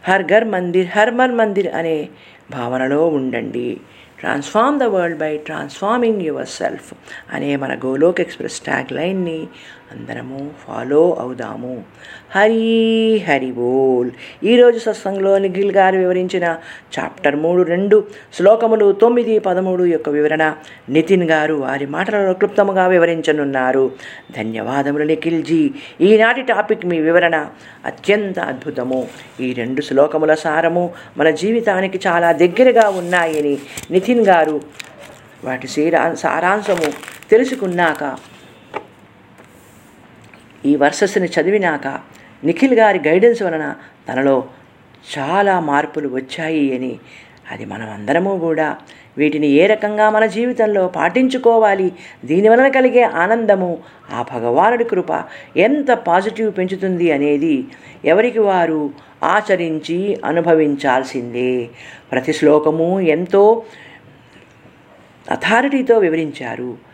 హర్ 0.09 0.23
ఘర్ 0.23 0.45
మందిర్ 0.45 0.87
హర్మర్ 0.87 1.33
మందిర్ 1.33 1.67
అనే 1.67 2.09
భావనలో 2.51 3.07
ఉండండి. 3.09 3.81
Transform 4.19 4.79
the 4.81 4.87
world 4.89 5.19
by 5.19 5.33
transforming 5.49 6.23
yourself 6.55 6.89
అనే 7.33 7.51
మన 7.57 7.73
గోలోక్ 7.85 8.21
ఎక్స్ప్రెస్ 8.21 8.59
ట్యాగ్ 8.61 8.93
లైన్ని 8.93 9.39
అందరము 9.93 10.51
ఫాలో 10.67 11.17
అవుదాము. 11.21 11.85
హరి 12.35 13.25
హరి 13.29 13.51
బోల్. 13.53 14.11
ఈరోజు 14.45 14.79
సత్సంగంలో 14.79 15.39
నిఖిల్ 15.39 15.73
గారు 15.73 15.97
వివరించిన 15.97 16.57
చాప్టర్ 16.99 17.37
మూడు 17.37 17.63
రెండు 17.63 18.05
శ్లోకములు 18.35 18.93
తొమ్మిది 18.93 19.39
పదమూడు 19.39 19.85
యొక్క 19.85 20.09
వివరణ 20.09 20.55
నితిన్ 20.91 21.25
గారు 21.31 21.55
వారి 21.55 21.87
మాటలలో 21.87 22.33
క్లుప్తముగా 22.33 22.87
వివరించనున్నారు. 22.87 23.91
ధన్యవాదములు 24.37 25.05
నిఖిల్జీ 25.05 25.71
ఈనాటి 26.01 26.43
టాపిక్ 26.43 26.87
మీ 26.87 27.01
వివరణ 27.01 27.47
అత్యంత 27.85 28.39
అద్భుతము. 28.41 29.09
ఈ 29.41 29.53
రెండు 29.53 29.81
శ్లోకముల 29.81 30.35
సారము 30.35 30.95
మన 31.19 31.31
జీవితానికి 31.31 32.01
చాలా 32.07 32.33
దగ్గరగా 32.33 32.89
ఉన్నాయని 32.89 33.59
నితిన్ 33.91 34.27
గారు 34.27 34.61
వాటి 35.45 35.69
సీరా 35.69 36.15
సారాంశము 36.15 36.93
తెలుసుకున్నాక 37.31 38.05
ఈ 40.67 40.77
వర్సెస్ని 40.77 41.29
చదివినాక 41.29 41.87
నిఖిల్ 42.45 42.75
గారి 42.75 43.01
గైడెన్స్ 43.07 43.43
వలన 43.43 43.75
తనలో 44.09 44.45
చాలా 45.19 45.61
మార్పులు 45.61 46.09
వచ్చాయి 46.09 46.77
అని 46.77 46.99
అది 47.51 47.65
మనం 47.65 47.91
అందరము 47.91 48.39
కూడా 48.39 48.77
వీటిని 49.19 49.47
ఏ 49.47 49.67
రకంగా 49.67 50.11
మన 50.11 50.27
జీవితంలో 50.27 50.89
పాటించుకోవాలి? 50.89 51.93
దీనివలన 52.25 52.69
కలిగే 52.69 53.03
ఆనందము 53.03 53.79
ఆ 54.13 54.25
భగవానుడి 54.35 54.85
కృప 54.85 55.25
ఎంత 55.57 55.91
పాజిటివ్ 55.91 56.53
పెంచుతుంది 56.59 57.13
అనేది 57.13 57.65
ఎవరికి 58.05 58.39
వారు 58.39 58.91
ఆచరించి 59.25 60.19
అనుభవించాల్సిందే. 60.25 61.69
ప్రతి 62.13 62.33
శ్లోకము 62.33 63.01
ఎంతో 63.01 63.63
అథారిటీతో 65.31 65.99
వివరించారు. 65.99 66.88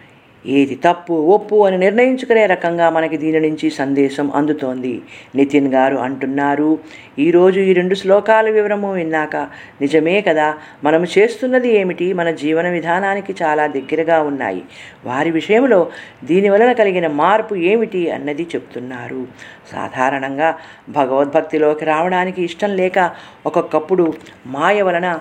ఏది 0.47 0.75
తప్పు 0.75 1.13
ఒప్పు 1.13 1.67
అని 1.67 1.79
నిర్ణయించుకునే 1.79 2.47
రకంగా 2.47 2.91
మనకి 2.91 3.17
దీని 3.17 3.41
నుంచి 3.41 3.71
సందేశం 3.71 4.33
అందుతోంది. 4.35 5.03
నితిన్ 5.35 5.75
గారు 5.75 5.97
అంటున్నారు 5.97 6.79
ఈరోజు 7.19 7.61
ఈ 7.61 7.73
రెండు 7.73 7.95
శ్లోకాల 7.95 8.51
వివరము 8.51 8.93
విన్నాక 8.93 9.37
నిజమే 9.81 10.21
కదా? 10.21 10.55
మనము 10.85 11.07
చేస్తున్నది 11.19 11.69
ఏమిటి? 11.69 12.13
మన 12.13 12.31
జీవన 12.31 12.69
విధానానికి 12.69 13.35
చాలా 13.43 13.67
దగ్గరగా 13.67 14.21
ఉన్నాయి. 14.21 14.63
వారి 15.05 15.31
విషయంలో 15.31 15.87
దీని 16.25 16.49
వలన 16.49 16.73
కలిగిన 16.73 17.07
మార్పు 17.07 17.55
ఏమిటి? 17.55 18.11
అన్నది 18.11 18.43
చెప్తున్నారు. 18.43 19.27
సాధారణంగా 19.73 20.55
భగవద్భక్తిలోకి 20.89 21.85
రావడానికి 21.85 22.45
ఇష్టం 22.45 22.77
లేక 22.77 23.11
ఒక్కొక్కప్పుడు 23.47 24.13
మాయ 24.47 24.83
వలన 24.83 25.19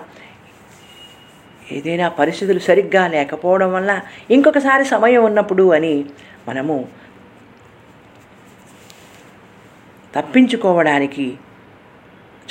ఏదైనా 1.72 2.08
పరిస్థితులు 2.08 2.58
సరిగ్గా 2.58 3.08
లేకపోవడం 3.08 3.72
వల్ల 3.72 4.00
ఇంకొకసారి 4.30 4.84
సమయం 4.84 5.24
ఉన్నప్పుడు 5.24 5.72
అని 5.72 6.04
మనము 6.48 6.88
తప్పించుకోవడానికి 10.14 11.34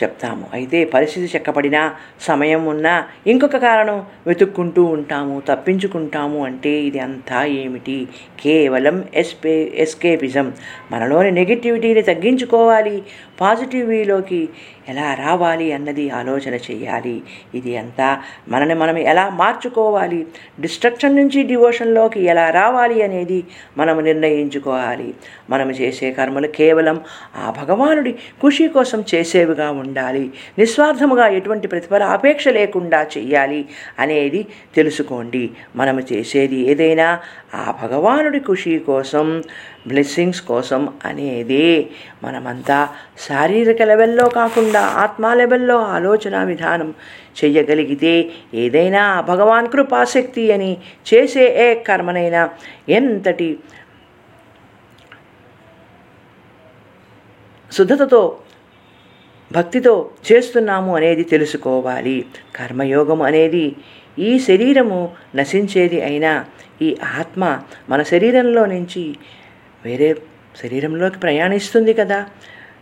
చెప్తాము. 0.04 0.50
అయితే 0.54 0.86
పరిస్థితి 0.86 1.36
చెక్కబడినా 1.36 1.96
సమయం 2.22 2.66
ఉన్నా 2.66 3.08
ఇంకొక 3.28 3.58
కారణం 3.58 4.06
వెతుక్కుంటూ 4.28 4.84
ఉంటాము 4.84 5.42
తప్పించుకుంటాము 5.48 6.46
అంటే 6.46 6.70
ఇది 6.70 7.00
అంతా 7.00 7.46
ఏమిటి? 7.46 8.08
కేవలం 8.40 9.04
ఎస్పే 9.14 9.72
ఎస్కేపిజం. 9.76 10.54
మనలోని 10.92 11.32
నెగిటివిటీని 11.32 12.02
తగ్గించుకోవాలి. 12.02 13.04
పాజిటివిటీలోకి 13.42 14.50
ఎలా 14.90 15.14
రావాలి 15.14 15.72
అన్నది 15.72 16.10
ఆలోచన 16.10 16.54
చేయాలి. 16.54 17.22
ఇది 17.56 17.78
అంతా 17.78 18.22
మనని 18.50 18.74
మనం 18.74 18.98
ఎలా 18.98 19.30
మార్చుకోవాలి? 19.30 20.28
డిస్ట్రక్షన్ 20.60 21.16
నుంచి 21.16 21.44
డివోషన్లోకి 21.44 22.24
ఎలా 22.24 22.50
రావాలి 22.50 23.02
అనేది 23.02 23.44
మనం 23.78 24.00
నిర్ణయించుకోవాలి. 24.00 25.14
మనం 25.50 25.72
చేసే 25.72 26.12
కర్మలు 26.12 26.48
కేవలం 26.48 27.02
ఆ 27.36 27.54
భగవానుడి 27.62 28.12
ఖుషి 28.12 28.68
కోసం 28.68 29.04
చేసేవిగా 29.16 29.72
ఉండాలి. 29.72 30.32
నిస్వార్థముగా 30.60 31.28
ఎటువంటి 31.28 31.68
ప్రతిఫల 31.68 32.04
అపేక్ష 32.04 32.48
లేకుండా 32.48 33.08
చేయాలి 33.18 33.66
అనేది 34.00 34.48
తెలుసుకోండి. 34.76 35.50
మనం 35.76 36.00
చేసేది 36.00 36.56
ఏదైనా 36.56 37.20
ఆ 37.56 37.74
భగవానుడి 37.84 38.40
ఖుషి 38.40 38.80
కోసం 38.80 39.44
బ్లెస్సింగ్స్ 39.88 40.42
కోసం 40.42 40.94
అనేది 41.06 41.90
మనమంతా 42.24 42.90
శారీరక 43.28 43.82
లెవెల్లో 43.82 44.30
కాకుండా 44.30 44.80
ఆత్మ 44.80 45.34
లెవెల్లో 45.34 45.78
ఆలోచన 45.78 46.44
విధానం 46.44 46.94
చెయ్యగలిగితే 47.44 48.32
ఏదైనా 48.54 49.22
భగవాన్ 49.22 49.68
కృపాశక్తి 49.68 50.52
అని 50.52 50.78
చేసే 51.14 51.46
ఏ 51.46 51.76
కర్మనైనా 51.76 52.50
ఎంతటి 52.90 53.60
శుద్ధతతో 57.72 58.40
భక్తితో 59.52 60.10
చేస్తున్నాము 60.32 60.96
అనేది 60.96 61.24
తెలుసుకోవాలి. 61.24 62.26
కర్మయోగం 62.56 63.22
అనేది 63.22 63.76
ఈ 64.20 64.40
శరీరము 64.40 65.12
నశించేది 65.36 66.02
అయినా 66.02 66.46
ఈ 66.82 66.98
ఆత్మ 67.20 67.60
మన 67.90 68.02
శరీరంలో 68.04 68.66
నుంచి 68.66 69.18
వేరే 69.86 70.18
శరీరంలోకి 70.64 71.20
ప్రయాణిస్తుంది 71.20 71.94
కదా. 71.94 72.26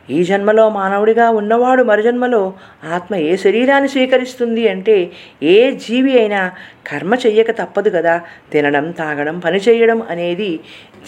ఈ 0.10 0.24
జన్మలో 0.24 0.70
మానవుడిగా 0.70 1.30
ఉన్నవాడు 1.30 1.84
మరుజన్మలో 1.84 2.54
ఆత్మ 2.94 3.16
ఏ 3.16 3.36
శరీరాన్ని 3.36 3.90
స్వీకరిస్తుంది 3.90 4.70
అంటే 4.70 5.12
ఏ 5.44 5.72
జీవి 5.72 6.20
అయినా 6.20 6.52
కర్మ 6.88 7.16
చెయ్యక 7.16 7.52
తప్పదు 7.52 7.90
కదా. 7.90 8.22
తినడం 8.52 8.92
తాగడం 8.92 9.40
పని 9.40 9.58
చేయడం 9.58 10.02
అనేది 10.02 10.60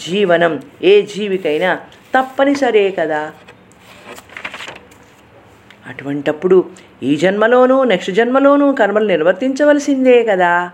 జీవనం. 0.08 0.62
ఏ 0.82 1.02
జీవికైనా 1.02 1.80
తప్పనిసరే 2.18 2.90
కదా. 2.90 3.32
అటువంటప్పుడు 5.86 6.64
ఈ 7.02 7.16
జన్మలోనూ 7.16 7.84
నెక్స్ట్ 7.84 8.12
జన్మలోనూ 8.12 8.72
కర్మలు 8.72 9.06
నిర్వర్తించవలసిందే 9.06 10.24
కదా. 10.24 10.70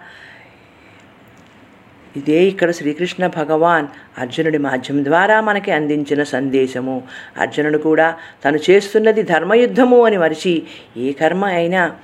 ఇదే 2.16 2.44
ఇక్కడ 2.44 2.70
శ్రీకృష్ణ 2.70 3.27
భగవాన్ 3.27 3.87
అర్జునుడి 4.18 4.59
మాధ్యమం 4.59 5.05
ద్వారా 5.05 5.40
మనకి 5.40 5.73
అందించిన 5.73 6.23
సందేశము. 6.23 7.03
అర్జునుడు 7.38 7.79
కూడా 7.79 8.16
తను 8.44 8.59
చేస్తున్నది 8.70 9.23
ధర్మయుద్ధము 9.23 10.05
అని 10.05 10.16
మరిచి 10.16 10.62
ఏ 10.96 11.12
కర్మ 11.12 11.44
అయినా 11.44 11.96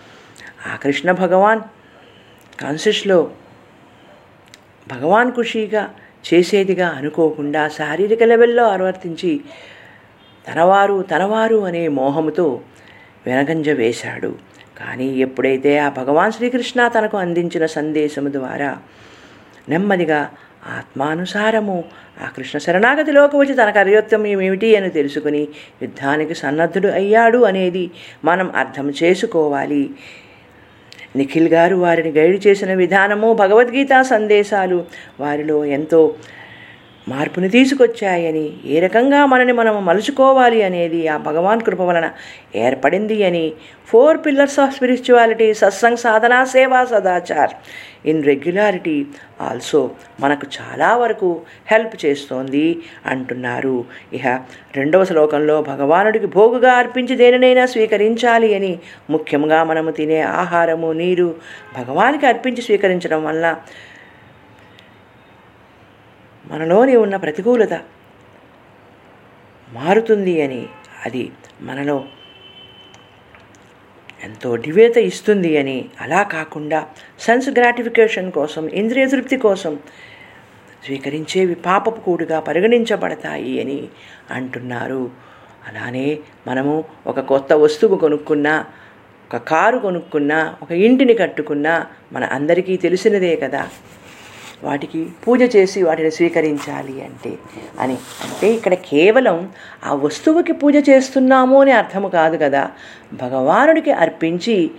ఆ 0.73 0.77
కృష్ణ 0.77 1.13
భగవాన్ 1.13 1.61
కాన్షియస్లో 2.61 3.31
భగవాన్ 4.89 5.33
ఖుషీగా 5.33 5.91
చేసేదిగా 6.35 6.89
అనుకోకుండా 6.89 7.69
శారీరక 7.69 8.23
లెవెల్లో 8.23 8.69
అనువర్తించి 8.69 9.41
తనవారు 10.53 11.03
తనవారు 11.03 11.57
అనే 11.57 11.89
మోహముతో 11.89 12.61
వెనగంజ 13.27 13.69
వేశాడు. 13.69 14.35
కానీ 14.79 15.07
ఎప్పుడైతే 15.17 15.79
ఆ 15.79 15.89
భగవాన్ 15.89 16.33
శ్రీకృష్ణ 16.33 16.89
తనకు 16.89 17.17
అందించిన 17.19 17.67
సందేశము 17.67 18.29
ద్వారా 18.33 18.79
నెమ్మదిగా 19.69 20.21
ఆత్మానుసారము 20.79 21.85
ఆ 22.25 22.29
కృష్ణ 22.37 22.59
శరణాగతిలోకి 22.59 23.37
వచ్చి 23.37 23.55
తన 23.55 23.71
కరయోత్తమ్యం 23.71 24.41
ఏమిటి 24.43 24.77
అని 24.77 24.91
తెలుసుకుని 24.91 25.49
యుద్ధానికి 25.83 26.35
సన్నద్ధుడు 26.35 26.89
అయ్యాడు 26.89 27.39
అనేది 27.45 27.91
మనం 28.25 28.57
అర్థం 28.57 28.93
చేసుకోవాలి. 29.03 29.91
నిఖిల్ 31.17 31.49
గారు 31.49 31.77
వారిని 31.77 32.11
గైడ్ 32.11 32.47
చేసిన 32.47 32.75
విధానము 32.75 33.33
భగవద్గీత 33.33 34.03
సందేశాలు 34.03 34.85
వారిలో 35.21 35.65
ఎంతో 35.65 36.15
మార్పుని 37.09 37.49
తీసుకొచ్చాయని 37.49 38.53
ఏ 38.67 38.81
రకంగా 38.81 39.27
మనని 39.27 39.53
మనం 39.53 39.87
మలుచుకోవాలి 39.87 40.63
అనేది 40.63 41.09
ఆ 41.09 41.17
భగవాన్ 41.17 41.61
కృప 41.61 41.81
వలన 41.81 42.11
ఏర్పడింది 42.55 43.25
అని 43.25 43.53
four 43.89 44.19
pillars 44.27 44.61
of 44.61 44.75
spirituality 44.75 45.55
satsang 45.55 45.97
sadhana 45.97 46.45
seva 46.45 46.85
sadachar 46.85 47.55
in 48.07 48.25
regularity 48.25 49.07
also 49.41 49.91
మనకు 50.21 50.47
చాలా 50.57 50.97
వరకు 50.97 51.41
హెల్ప్ 51.71 52.07
చేస్తోంది 52.07 52.67
అంటున్నారు. 53.07 53.85
ఇహ 54.13 54.27
రెండవ 54.77 55.05
శ్లోకంలో 55.05 55.63
భగవానుడికి 55.63 56.27
భోగుగా 56.27 56.73
అర్పించి 56.73 57.17
దేనినైనా 57.17 57.67
స్వీకరించాలి 57.67 58.55
అని 58.55 58.79
ముఖ్యంగా 59.11 59.65
మనము 59.65 59.91
తినే 59.91 60.21
ఆహారము 60.21 60.93
నీరు 60.93 61.35
భగవానికి 61.77 62.27
అర్పించి 62.27 62.63
స్వీకరించడం 62.63 63.25
వల్ల 63.25 63.57
మనలోని 66.51 66.97
ఉన్న 66.97 67.17
ప్రతికూలత 67.17 67.75
మారుతుంది 69.73 70.43
అని 70.43 70.67
అది 71.07 71.33
మనలో 71.61 72.05
ఎంతో 74.25 74.57
డివేత 74.57 74.97
ఇస్తుంది 74.97 75.59
అని 75.59 75.89
అలా 76.01 76.23
కాకుండా 76.23 76.89
సెన్స్ 77.21 77.49
గ్రాటిఫికేషన్ 77.49 78.33
కోసం 78.33 78.69
ఇంద్రియ 78.69 79.07
తృప్తి 79.07 79.37
కోసం 79.37 79.79
స్వీకరించేవి 80.87 81.55
పాపపు 81.55 82.01
కూడుగా 82.01 82.41
పరిగణించబడతాయి 82.41 83.61
అని 83.61 83.89
అంటున్నారు. 84.31 85.11
అలానే 85.69 86.19
మనము 86.47 86.85
ఒక 87.07 87.21
కొత్త 87.21 87.53
వస్తువు 87.53 87.97
కొనుక్కున్నా 87.97 88.65
ఒక 89.25 89.37
కారు 89.37 89.79
కొనుక్కున్నా 89.79 90.57
ఒక 90.63 90.73
ఇంటిని 90.73 91.15
కట్టుకున్నా 91.15 91.87
మన 92.13 92.25
అందరికీ 92.25 92.77
తెలిసినదే 92.77 93.37
కదా. 93.37 93.69
వాటికి 94.65 95.07
పూజ 95.29 95.57
చేసి 95.57 95.83
వాటిని 95.83 96.11
స్వీకరించాలి 96.11 97.05
అంటే 97.05 97.39
అని. 97.81 97.95
అంటే 97.95 98.53
ఇక్కడ 98.53 98.75
కేవలం 98.75 99.49
ఆ 99.85 99.95
వస్తువుకి 99.95 100.53
పూజ 100.53 100.77
చేస్తున్నాము 100.91 101.61
అని 101.61 101.73
అర్థము 101.73 102.09
కాదు 102.09 102.37
కదా. 102.37 102.71
భగవానుడికి 103.13 103.93
అర్పించి 103.93 104.71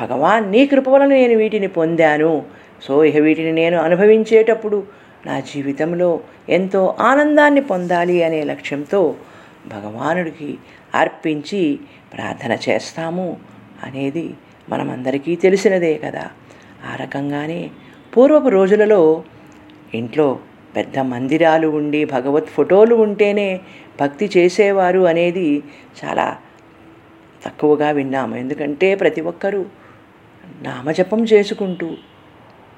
భగవాన్ 0.00 0.50
నీ 0.50 0.66
కృప 0.66 0.88
వలన 0.88 1.06
నేను 1.06 1.34
వీటిని 1.34 1.66
పొందాను. 1.66 2.42
సో 2.82 3.04
ఇక 3.04 3.16
వీటిని 3.16 3.52
నేను 3.52 3.78
అనుభవించేటప్పుడు 3.78 4.82
నా 5.26 5.40
జీవితంలో 5.40 6.20
ఎంతో 6.48 6.96
ఆనందాన్ని 7.00 7.60
పొందాలి 7.60 8.22
అనే 8.22 8.44
లక్ష్యంతో 8.44 9.14
భగవానుడికి 9.66 10.58
అర్పించి 10.94 11.78
ప్రార్థన 12.14 12.58
చేస్తాము 12.68 13.36
అనేది 13.84 14.34
మనమందరికీ 14.68 15.36
తెలిసినదే 15.36 15.98
కదా. 16.04 16.30
ఆ 16.92 16.96
రకంగానే 16.96 17.70
పూర్వపు 18.16 18.48
రోజులలో 18.48 19.24
ఇంట్లో 19.94 20.38
పెద్ద 20.76 20.98
మందిరాలు 20.98 21.68
ఉండి 21.68 22.04
భగవత్ 22.04 22.46
ఫోటోలు 22.46 22.94
ఉంటేనే 22.94 23.60
భక్తి 24.00 24.30
చేసేవారు 24.36 25.00
అనేది 25.00 25.62
చాలా 26.04 26.36
తక్కువగా 27.46 27.90
విన్నాము. 27.90 28.36
ఎందుకంటే 28.36 28.94
ప్రతి 28.94 29.20
ఒక్కరూ 29.20 29.64
నామజపం 30.62 31.24
చేసుకుంటూ 31.24 31.96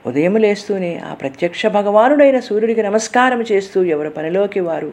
ఉదయం 0.07 0.37
లేస్తూనే 0.37 0.99
ఆ 0.99 1.15
ప్రత్యక్ష 1.15 1.67
భగవానుడైన 1.67 2.41
సూర్యుడికి 2.41 2.83
నమస్కారం 2.83 3.43
చేస్తూ 3.43 3.85
ఎవరి 3.85 4.11
పనిలోకి 4.11 4.61
వారు 4.61 4.93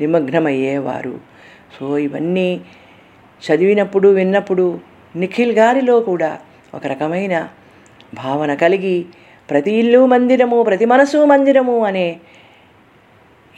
నిమగ్నమయ్యేవారు. 0.00 1.20
సో 1.80 1.98
ఇవన్నీ 1.98 2.60
చదివినప్పుడు 3.42 4.08
విన్నప్పుడు 4.08 4.80
నిఖిల్ 5.16 5.52
గారిలో 5.52 6.00
కూడా 6.00 6.38
ఒక 6.74 6.86
రకమైన 6.86 7.48
భావన 8.14 8.54
కలిగి 8.54 9.06
ప్రతి 9.50 9.72
ఇల్లు 9.72 10.06
మందిరము 10.06 10.62
ప్రతి 10.62 10.84
మనసు 10.84 11.18
మందిరము 11.24 11.84
అనే 11.84 12.20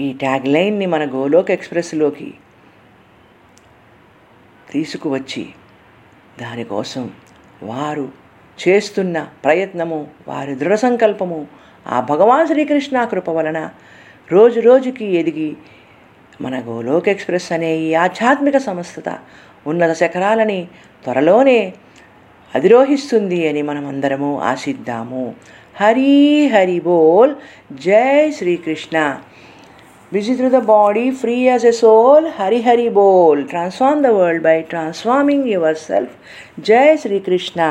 ఈ 0.01 0.13
ట్యాగ్ 0.13 0.47
లైన్ని 0.47 0.87
మన 0.87 1.05
గోలోక్ 1.05 1.51
ఎక్స్ప్రెస్లోకి 1.51 2.35
తీసుకువచ్చి 4.71 5.49
దానికోసం 6.41 7.11
వారు 7.63 8.09
చేస్తున్న 8.59 9.29
ప్రయత్నము 9.45 10.09
వారి 10.29 10.55
దృఢ 10.55 10.75
సంకల్పము 10.75 11.47
ఆ 11.89 12.01
భగవాన్ 12.01 12.47
శ్రీకృష్ణ 12.47 13.05
కృప 13.05 13.31
వలన 13.31 13.71
రోజు 14.33 14.61
రోజుకి 14.61 15.05
ఎదిగి 15.05 15.57
మన 16.41 16.61
గోలోక్ 16.61 17.09
ఎక్స్ప్రెస్ 17.09 17.53
అనే 17.53 17.77
ఈ 17.77 17.95
ఆధ్యాత్మిక 17.95 18.57
సంస్థత 18.57 19.19
ఉన్నత 19.67 19.93
శకరాలని 19.93 20.69
త్వరలోనే 21.05 21.75
అధిరోహిస్తుంది 22.55 23.49
అని 23.49 23.63
మనమందరము 23.63 24.41
ఆశిద్దాము. 24.41 25.35
हरी 25.81 26.49
हरि 26.49 26.81
बोल। 26.81 27.35
जय 27.73 28.31
Shri 28.31 28.57
Krishna. 28.57 29.05
Busy 30.13 30.35
through 30.37 30.49
the 30.51 30.63
body 30.65 31.11
free 31.11 31.35
as 31.49 31.65
a 31.67 31.71
soul 31.73 32.27
Hari 32.37 32.61
Hari 32.63 32.89
बोल। 32.89 33.43
Transform 33.43 34.03
the 34.03 34.07
world 34.07 34.43
by 34.43 34.61
transforming 34.63 35.49
yourself 35.75 36.11
जय 36.61 36.97
श्री 36.97 37.21
कृष्णा। 37.21 37.71